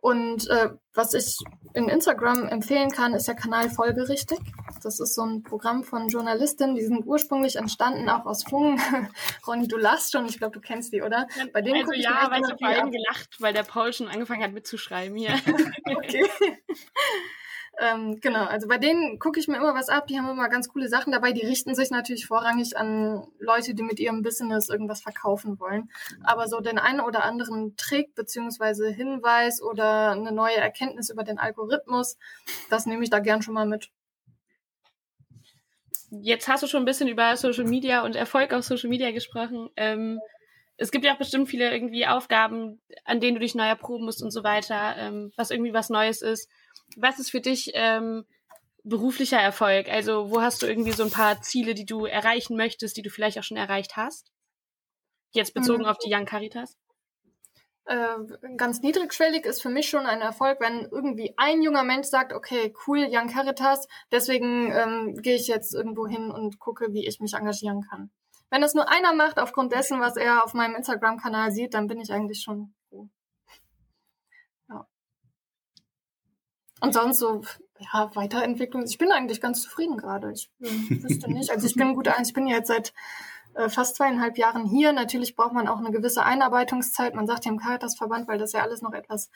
Und 0.00 0.48
äh, 0.48 0.70
was 0.94 1.14
ich 1.14 1.38
in 1.74 1.88
Instagram 1.88 2.46
empfehlen 2.48 2.90
kann, 2.90 3.14
ist 3.14 3.26
der 3.26 3.34
Kanal 3.34 3.70
Folgerichtig. 3.70 4.38
Das 4.82 5.00
ist 5.00 5.14
so 5.14 5.22
ein 5.22 5.42
Programm 5.42 5.84
von 5.84 6.08
Journalistinnen, 6.08 6.74
die 6.74 6.84
sind 6.84 7.06
ursprünglich 7.06 7.56
entstanden, 7.56 8.08
auch 8.08 8.24
aus 8.24 8.44
Fungen. 8.44 8.80
Ronny, 9.46 9.68
du 9.68 9.76
lachst 9.76 10.12
schon, 10.12 10.26
ich 10.26 10.38
glaube, 10.38 10.54
du 10.54 10.60
kennst 10.60 10.92
die, 10.92 11.02
oder? 11.02 11.26
Bei 11.52 11.60
denen 11.60 11.80
also 11.80 11.92
ja, 11.92 12.28
weil 12.30 12.40
ich 12.40 12.48
habe 12.48 12.58
vor 12.58 12.68
allem 12.68 12.90
gelacht, 12.90 13.40
weil 13.40 13.52
der 13.52 13.64
Paul 13.64 13.92
schon 13.92 14.08
angefangen 14.08 14.42
hat 14.42 14.52
mitzuschreiben 14.52 15.16
hier. 15.16 15.34
okay. 15.86 16.24
Ähm, 17.78 18.20
genau, 18.20 18.44
also 18.44 18.68
bei 18.68 18.78
denen 18.78 19.18
gucke 19.18 19.38
ich 19.38 19.48
mir 19.48 19.56
immer 19.56 19.74
was 19.74 19.90
ab. 19.90 20.06
Die 20.06 20.18
haben 20.18 20.30
immer 20.30 20.48
ganz 20.48 20.68
coole 20.68 20.88
Sachen 20.88 21.12
dabei. 21.12 21.32
Die 21.32 21.44
richten 21.44 21.74
sich 21.74 21.90
natürlich 21.90 22.26
vorrangig 22.26 22.76
an 22.76 23.26
Leute, 23.38 23.74
die 23.74 23.82
mit 23.82 24.00
ihrem 24.00 24.22
Business 24.22 24.70
irgendwas 24.70 25.02
verkaufen 25.02 25.60
wollen. 25.60 25.90
Aber 26.24 26.48
so 26.48 26.60
den 26.60 26.78
einen 26.78 27.00
oder 27.00 27.24
anderen 27.24 27.76
Trick 27.76 28.14
beziehungsweise 28.14 28.88
Hinweis 28.88 29.60
oder 29.60 30.12
eine 30.12 30.32
neue 30.32 30.56
Erkenntnis 30.56 31.10
über 31.10 31.22
den 31.22 31.38
Algorithmus, 31.38 32.16
das 32.70 32.86
nehme 32.86 33.04
ich 33.04 33.10
da 33.10 33.18
gern 33.18 33.42
schon 33.42 33.54
mal 33.54 33.66
mit. 33.66 33.90
Jetzt 36.10 36.48
hast 36.48 36.62
du 36.62 36.66
schon 36.66 36.82
ein 36.82 36.86
bisschen 36.86 37.08
über 37.08 37.36
Social 37.36 37.64
Media 37.64 38.04
und 38.04 38.16
Erfolg 38.16 38.54
auf 38.54 38.64
Social 38.64 38.88
Media 38.88 39.10
gesprochen. 39.10 39.68
Ähm, 39.76 40.20
es 40.78 40.90
gibt 40.90 41.04
ja 41.04 41.14
auch 41.14 41.18
bestimmt 41.18 41.48
viele 41.48 41.72
irgendwie 41.72 42.06
Aufgaben, 42.06 42.80
an 43.04 43.20
denen 43.20 43.34
du 43.34 43.40
dich 43.40 43.54
neu 43.54 43.66
erproben 43.66 44.04
musst 44.04 44.22
und 44.22 44.30
so 44.30 44.44
weiter, 44.44 44.94
ähm, 44.98 45.32
was 45.36 45.50
irgendwie 45.50 45.72
was 45.72 45.90
Neues 45.90 46.22
ist. 46.22 46.48
Was 46.96 47.18
ist 47.18 47.30
für 47.30 47.40
dich 47.40 47.72
ähm, 47.74 48.24
beruflicher 48.84 49.40
Erfolg? 49.40 49.88
Also 49.88 50.30
wo 50.30 50.40
hast 50.40 50.62
du 50.62 50.66
irgendwie 50.66 50.92
so 50.92 51.02
ein 51.02 51.10
paar 51.10 51.42
Ziele, 51.42 51.74
die 51.74 51.86
du 51.86 52.06
erreichen 52.06 52.56
möchtest, 52.56 52.96
die 52.96 53.02
du 53.02 53.10
vielleicht 53.10 53.38
auch 53.38 53.42
schon 53.42 53.56
erreicht 53.56 53.96
hast? 53.96 54.30
Jetzt 55.32 55.54
bezogen 55.54 55.82
mhm. 55.82 55.88
auf 55.88 55.98
die 55.98 56.12
Young 56.12 56.24
Caritas? 56.24 56.76
Äh, 57.84 58.18
ganz 58.56 58.80
niedrigschwellig 58.80 59.44
ist 59.44 59.62
für 59.62 59.68
mich 59.68 59.88
schon 59.88 60.06
ein 60.06 60.20
Erfolg, 60.20 60.60
wenn 60.60 60.88
irgendwie 60.90 61.34
ein 61.36 61.62
junger 61.62 61.84
Mensch 61.84 62.08
sagt, 62.08 62.32
okay, 62.32 62.74
cool, 62.86 63.06
Young 63.08 63.28
Caritas, 63.28 63.86
deswegen 64.10 64.72
ähm, 64.72 65.14
gehe 65.22 65.36
ich 65.36 65.46
jetzt 65.46 65.72
irgendwo 65.72 66.08
hin 66.08 66.32
und 66.32 66.58
gucke, 66.58 66.92
wie 66.92 67.06
ich 67.06 67.20
mich 67.20 67.34
engagieren 67.34 67.82
kann. 67.88 68.10
Wenn 68.50 68.60
das 68.60 68.74
nur 68.74 68.88
einer 68.88 69.12
macht, 69.12 69.38
aufgrund 69.38 69.72
dessen, 69.72 70.00
was 70.00 70.16
er 70.16 70.44
auf 70.44 70.52
meinem 70.52 70.74
Instagram-Kanal 70.74 71.52
sieht, 71.52 71.74
dann 71.74 71.86
bin 71.86 72.00
ich 72.00 72.12
eigentlich 72.12 72.42
schon 72.42 72.74
froh. 72.88 73.08
Ja. 74.68 74.86
Und 76.80 76.92
sonst 76.92 77.18
so, 77.18 77.42
ja, 77.78 78.10
Weiterentwicklung. 78.14 78.84
Ich 78.84 78.98
bin 78.98 79.12
eigentlich 79.12 79.40
ganz 79.40 79.62
zufrieden 79.62 79.96
gerade. 79.96 80.32
Ich 80.32 80.50
äh, 80.60 81.02
wüsste 81.02 81.30
nicht. 81.30 81.50
Also 81.50 81.66
ich 81.66 81.74
bin 81.74 81.94
gut, 81.94 82.08
ich 82.22 82.32
bin 82.32 82.46
jetzt 82.46 82.68
seit 82.68 82.92
äh, 83.54 83.68
fast 83.68 83.96
zweieinhalb 83.96 84.38
Jahren 84.38 84.66
hier. 84.66 84.92
Natürlich 84.92 85.36
braucht 85.36 85.52
man 85.52 85.68
auch 85.68 85.78
eine 85.78 85.90
gewisse 85.90 86.22
Einarbeitungszeit. 86.22 87.14
Man 87.14 87.26
sagt 87.26 87.44
ja 87.44 87.52
im 87.52 87.58
Caritas-Verband, 87.58 88.28
weil 88.28 88.38
das 88.38 88.52
ja 88.52 88.62
alles 88.62 88.82
noch 88.82 88.92
etwas 88.92 89.30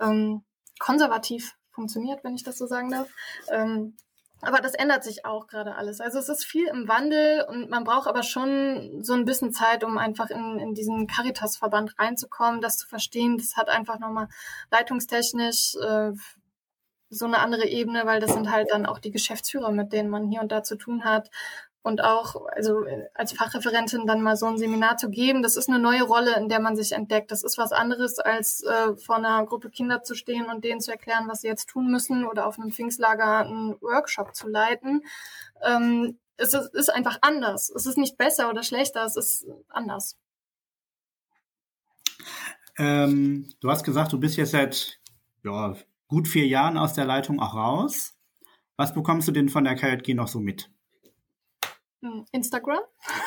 ähm, 0.00 0.42
konservativ 0.78 1.56
funktioniert, 1.70 2.22
wenn 2.22 2.34
ich 2.34 2.44
das 2.44 2.58
so 2.58 2.66
sagen 2.66 2.90
darf. 2.90 3.08
Ähm, 3.50 3.96
aber 4.40 4.60
das 4.60 4.74
ändert 4.74 5.04
sich 5.04 5.24
auch 5.24 5.46
gerade 5.46 5.74
alles. 5.74 6.00
Also 6.00 6.18
es 6.18 6.28
ist 6.28 6.44
viel 6.44 6.66
im 6.66 6.86
Wandel 6.86 7.46
und 7.48 7.70
man 7.70 7.84
braucht 7.84 8.06
aber 8.06 8.22
schon 8.22 9.02
so 9.02 9.14
ein 9.14 9.24
bisschen 9.24 9.52
Zeit, 9.52 9.84
um 9.84 9.96
einfach 9.96 10.30
in, 10.30 10.58
in 10.58 10.74
diesen 10.74 11.06
Caritas-Verband 11.06 11.98
reinzukommen, 11.98 12.60
das 12.60 12.76
zu 12.76 12.86
verstehen. 12.86 13.38
Das 13.38 13.56
hat 13.56 13.68
einfach 13.68 13.98
nochmal 13.98 14.28
leitungstechnisch 14.70 15.76
äh, 15.76 16.12
so 17.14 17.26
eine 17.26 17.38
andere 17.38 17.66
Ebene, 17.66 18.06
weil 18.06 18.20
das 18.20 18.32
sind 18.32 18.50
halt 18.50 18.70
dann 18.70 18.86
auch 18.86 18.98
die 18.98 19.10
Geschäftsführer, 19.10 19.70
mit 19.70 19.92
denen 19.92 20.10
man 20.10 20.28
hier 20.30 20.40
und 20.40 20.52
da 20.52 20.62
zu 20.62 20.76
tun 20.76 21.04
hat 21.04 21.30
und 21.84 22.02
auch 22.02 22.46
also 22.46 22.82
als 23.12 23.32
Fachreferentin 23.32 24.06
dann 24.06 24.22
mal 24.22 24.36
so 24.36 24.46
ein 24.46 24.56
Seminar 24.56 24.96
zu 24.96 25.10
geben, 25.10 25.42
das 25.42 25.56
ist 25.56 25.68
eine 25.68 25.78
neue 25.78 26.02
Rolle, 26.02 26.34
in 26.36 26.48
der 26.48 26.58
man 26.58 26.76
sich 26.76 26.92
entdeckt. 26.92 27.30
Das 27.30 27.44
ist 27.44 27.58
was 27.58 27.72
anderes, 27.72 28.18
als 28.18 28.62
äh, 28.62 28.96
vor 28.96 29.16
einer 29.16 29.44
Gruppe 29.44 29.68
Kinder 29.68 30.02
zu 30.02 30.14
stehen 30.14 30.46
und 30.46 30.64
denen 30.64 30.80
zu 30.80 30.90
erklären, 30.90 31.28
was 31.28 31.42
sie 31.42 31.46
jetzt 31.46 31.68
tun 31.68 31.90
müssen 31.90 32.24
oder 32.24 32.46
auf 32.46 32.58
einem 32.58 32.72
Pfingstlager 32.72 33.40
einen 33.40 33.78
Workshop 33.82 34.34
zu 34.34 34.48
leiten. 34.48 35.02
Ähm, 35.62 36.18
es 36.38 36.54
ist, 36.54 36.74
ist 36.74 36.88
einfach 36.88 37.18
anders. 37.20 37.68
Es 37.68 37.84
ist 37.84 37.98
nicht 37.98 38.16
besser 38.16 38.48
oder 38.48 38.62
schlechter, 38.62 39.04
es 39.04 39.16
ist 39.16 39.46
anders. 39.68 40.16
Ähm, 42.78 43.52
du 43.60 43.70
hast 43.70 43.84
gesagt, 43.84 44.10
du 44.10 44.18
bist 44.18 44.38
jetzt 44.38 44.52
seit 44.52 44.98
ja, 45.44 45.76
gut 46.14 46.28
vier 46.28 46.46
Jahren 46.46 46.78
aus 46.78 46.92
der 46.92 47.06
Leitung 47.06 47.40
auch 47.40 47.56
raus. 47.56 48.14
Was 48.76 48.94
bekommst 48.94 49.26
du 49.26 49.32
denn 49.32 49.48
von 49.48 49.64
der 49.64 49.74
KJG 49.74 50.14
noch 50.14 50.28
so 50.28 50.38
mit? 50.38 50.70
Hm, 52.02 52.24
Instagram. 52.30 52.78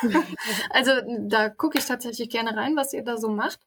also 0.69 0.91
da 1.27 1.49
gucke 1.49 1.79
ich 1.79 1.85
tatsächlich 1.85 2.29
gerne 2.29 2.55
rein, 2.55 2.77
was 2.77 2.93
ihr 2.93 3.03
da 3.03 3.17
so 3.17 3.27
macht. 3.27 3.59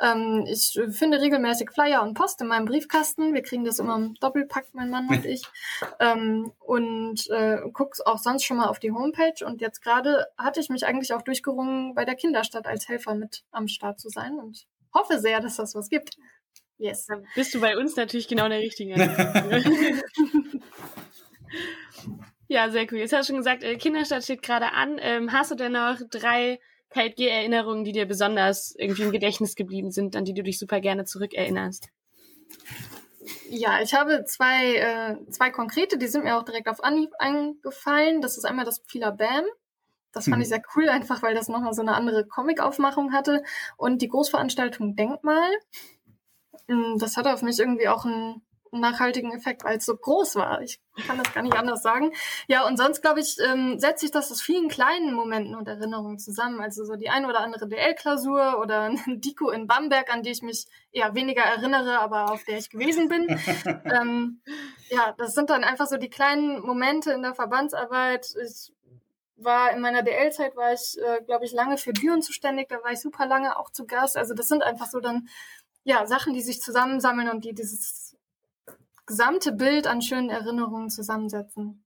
Ähm, 0.00 0.44
ich 0.46 0.78
finde 0.90 1.20
regelmäßig 1.20 1.72
Flyer 1.72 2.02
und 2.02 2.14
Post 2.14 2.42
in 2.42 2.46
meinem 2.46 2.66
Briefkasten. 2.66 3.34
Wir 3.34 3.42
kriegen 3.42 3.64
das 3.64 3.80
immer 3.80 3.96
im 3.96 4.14
Doppelpack, 4.20 4.66
mein 4.72 4.90
Mann 4.90 5.08
und 5.08 5.24
ich. 5.24 5.42
Ähm, 5.98 6.52
und 6.60 7.28
äh, 7.30 7.58
gucke 7.72 8.06
auch 8.06 8.18
sonst 8.18 8.44
schon 8.44 8.58
mal 8.58 8.68
auf 8.68 8.78
die 8.78 8.92
Homepage. 8.92 9.44
Und 9.44 9.60
jetzt 9.60 9.82
gerade 9.82 10.26
hatte 10.38 10.60
ich 10.60 10.68
mich 10.68 10.86
eigentlich 10.86 11.12
auch 11.12 11.22
durchgerungen, 11.22 11.94
bei 11.94 12.04
der 12.04 12.14
Kinderstadt 12.14 12.66
als 12.66 12.88
Helfer 12.88 13.14
mit 13.14 13.44
am 13.50 13.66
Start 13.66 13.98
zu 13.98 14.08
sein 14.08 14.38
und 14.38 14.66
hoffe 14.94 15.18
sehr, 15.18 15.40
dass 15.40 15.56
das 15.56 15.74
was 15.74 15.88
gibt. 15.88 16.16
Yes. 16.80 17.06
Dann 17.06 17.26
bist 17.34 17.54
du 17.54 17.60
bei 17.60 17.76
uns 17.76 17.94
natürlich 17.94 18.26
genau 18.26 18.48
der 18.48 18.58
Richtige. 18.58 18.94
Ja, 22.52 22.68
sehr 22.68 22.82
cool. 22.90 22.98
Jetzt 22.98 23.12
hast 23.12 23.28
du 23.28 23.32
schon 23.32 23.38
gesagt, 23.38 23.62
äh, 23.62 23.76
Kinderstadt 23.76 24.24
steht 24.24 24.42
gerade 24.42 24.72
an. 24.72 24.98
Ähm, 25.00 25.30
hast 25.30 25.52
du 25.52 25.54
denn 25.54 25.70
noch 25.70 25.98
drei 26.10 26.58
KLG-Erinnerungen, 26.90 27.84
die 27.84 27.92
dir 27.92 28.06
besonders 28.06 28.74
irgendwie 28.76 29.04
im 29.04 29.12
Gedächtnis 29.12 29.54
geblieben 29.54 29.92
sind, 29.92 30.16
an 30.16 30.24
die 30.24 30.34
du 30.34 30.42
dich 30.42 30.58
super 30.58 30.80
gerne 30.80 31.04
zurückerinnerst? 31.04 31.90
Ja, 33.50 33.80
ich 33.80 33.94
habe 33.94 34.24
zwei, 34.24 34.74
äh, 34.74 35.30
zwei 35.30 35.50
konkrete, 35.50 35.96
die 35.96 36.08
sind 36.08 36.24
mir 36.24 36.36
auch 36.36 36.42
direkt 36.42 36.68
auf 36.68 36.82
Anhieb 36.82 37.10
eingefallen. 37.20 38.20
Das 38.20 38.36
ist 38.36 38.44
einmal 38.44 38.64
das 38.64 38.80
Pfeiler 38.80 39.12
Bam. 39.12 39.44
Das 40.10 40.24
fand 40.24 40.36
hm. 40.36 40.42
ich 40.42 40.48
sehr 40.48 40.62
cool, 40.74 40.88
einfach 40.88 41.22
weil 41.22 41.36
das 41.36 41.46
nochmal 41.46 41.72
so 41.72 41.82
eine 41.82 41.94
andere 41.94 42.26
Comic-Aufmachung 42.26 43.12
hatte. 43.12 43.44
Und 43.76 44.02
die 44.02 44.08
Großveranstaltung 44.08 44.96
Denkmal. 44.96 45.50
Hm, 46.68 46.96
das 46.98 47.16
hatte 47.16 47.32
auf 47.32 47.42
mich 47.42 47.58
irgendwie 47.58 47.88
auch 47.88 48.04
einen 48.04 48.42
nachhaltigen 48.72 49.32
Effekt, 49.32 49.64
weil 49.64 49.78
es 49.78 49.86
so 49.86 49.96
groß 49.96 50.36
war. 50.36 50.62
Ich 50.62 50.80
kann 51.06 51.18
das 51.18 51.32
gar 51.34 51.42
nicht 51.42 51.56
anders 51.56 51.82
sagen. 51.82 52.12
Ja, 52.46 52.66
und 52.66 52.76
sonst, 52.76 53.00
glaube 53.00 53.20
ich, 53.20 53.36
ähm, 53.44 53.78
setzt 53.78 54.00
sich 54.00 54.10
das 54.10 54.30
aus 54.30 54.40
vielen 54.40 54.68
kleinen 54.68 55.14
Momenten 55.14 55.54
und 55.54 55.66
Erinnerungen 55.66 56.18
zusammen. 56.18 56.60
Also 56.60 56.84
so 56.84 56.94
die 56.94 57.10
ein 57.10 57.26
oder 57.26 57.40
andere 57.40 57.68
DL-Klausur 57.68 58.60
oder 58.60 58.82
ein 59.06 59.20
Diko 59.20 59.50
in 59.50 59.66
Bamberg, 59.66 60.12
an 60.12 60.22
die 60.22 60.30
ich 60.30 60.42
mich 60.42 60.66
eher 60.92 61.14
weniger 61.14 61.42
erinnere, 61.42 61.98
aber 61.98 62.32
auf 62.32 62.44
der 62.44 62.58
ich 62.58 62.70
gewesen 62.70 63.08
bin. 63.08 63.26
ähm, 63.84 64.40
ja, 64.88 65.14
das 65.18 65.34
sind 65.34 65.50
dann 65.50 65.64
einfach 65.64 65.86
so 65.86 65.96
die 65.96 66.10
kleinen 66.10 66.60
Momente 66.60 67.12
in 67.12 67.22
der 67.22 67.34
Verbandsarbeit. 67.34 68.34
Ich 68.44 68.72
war 69.42 69.72
in 69.72 69.80
meiner 69.80 70.02
DL-Zeit 70.02 70.54
war 70.54 70.72
ich, 70.72 70.98
äh, 70.98 71.22
glaube 71.24 71.44
ich, 71.44 71.52
lange 71.52 71.78
für 71.78 71.92
Düren 71.92 72.22
zuständig. 72.22 72.68
Da 72.68 72.82
war 72.82 72.92
ich 72.92 73.00
super 73.00 73.26
lange 73.26 73.58
auch 73.58 73.70
zu 73.70 73.86
Gast. 73.86 74.16
Also 74.16 74.34
das 74.34 74.48
sind 74.48 74.62
einfach 74.62 74.86
so 74.86 75.00
dann 75.00 75.28
ja 75.90 76.06
Sachen, 76.06 76.32
die 76.32 76.40
sich 76.40 76.60
zusammensammeln 76.60 77.28
und 77.28 77.44
die 77.44 77.52
dieses 77.52 78.16
gesamte 79.06 79.52
Bild 79.52 79.86
an 79.86 80.02
schönen 80.02 80.30
Erinnerungen 80.30 80.88
zusammensetzen. 80.88 81.84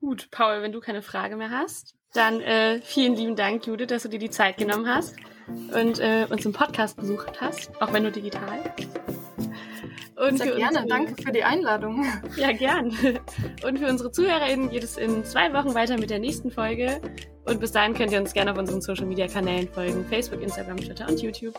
Gut, 0.00 0.30
Paul, 0.30 0.62
wenn 0.62 0.72
du 0.72 0.80
keine 0.80 1.02
Frage 1.02 1.36
mehr 1.36 1.50
hast, 1.50 1.94
dann 2.14 2.40
äh, 2.40 2.80
vielen 2.80 3.14
lieben 3.14 3.36
Dank, 3.36 3.66
Judith, 3.66 3.88
dass 3.88 4.04
du 4.04 4.08
dir 4.08 4.18
die 4.18 4.30
Zeit 4.30 4.56
genommen 4.56 4.88
hast 4.88 5.16
und 5.48 5.98
äh, 5.98 6.26
uns 6.30 6.46
im 6.46 6.52
Podcast 6.52 6.96
besucht 6.96 7.40
hast, 7.40 7.70
auch 7.82 7.92
wenn 7.92 8.04
nur 8.04 8.12
digital. 8.12 8.74
Und 10.16 10.38
Sehr 10.38 10.54
gerne, 10.54 10.84
danke 10.86 11.20
für 11.22 11.32
die 11.32 11.44
Einladung. 11.44 12.04
Ja, 12.36 12.52
gern. 12.52 12.90
Und 13.64 13.78
für 13.78 13.88
unsere 13.88 14.12
ZuhörerInnen 14.12 14.70
geht 14.70 14.84
es 14.84 14.96
in 14.96 15.24
zwei 15.24 15.52
Wochen 15.54 15.74
weiter 15.74 15.98
mit 15.98 16.10
der 16.10 16.18
nächsten 16.18 16.50
Folge. 16.50 17.00
Und 17.46 17.58
bis 17.58 17.72
dahin 17.72 17.94
könnt 17.94 18.12
ihr 18.12 18.20
uns 18.20 18.34
gerne 18.34 18.52
auf 18.52 18.58
unseren 18.58 18.82
Social 18.82 19.06
Media 19.06 19.26
Kanälen 19.28 19.66
folgen: 19.66 20.04
Facebook, 20.04 20.42
Instagram, 20.42 20.76
Twitter 20.76 21.08
und 21.08 21.20
YouTube. 21.22 21.58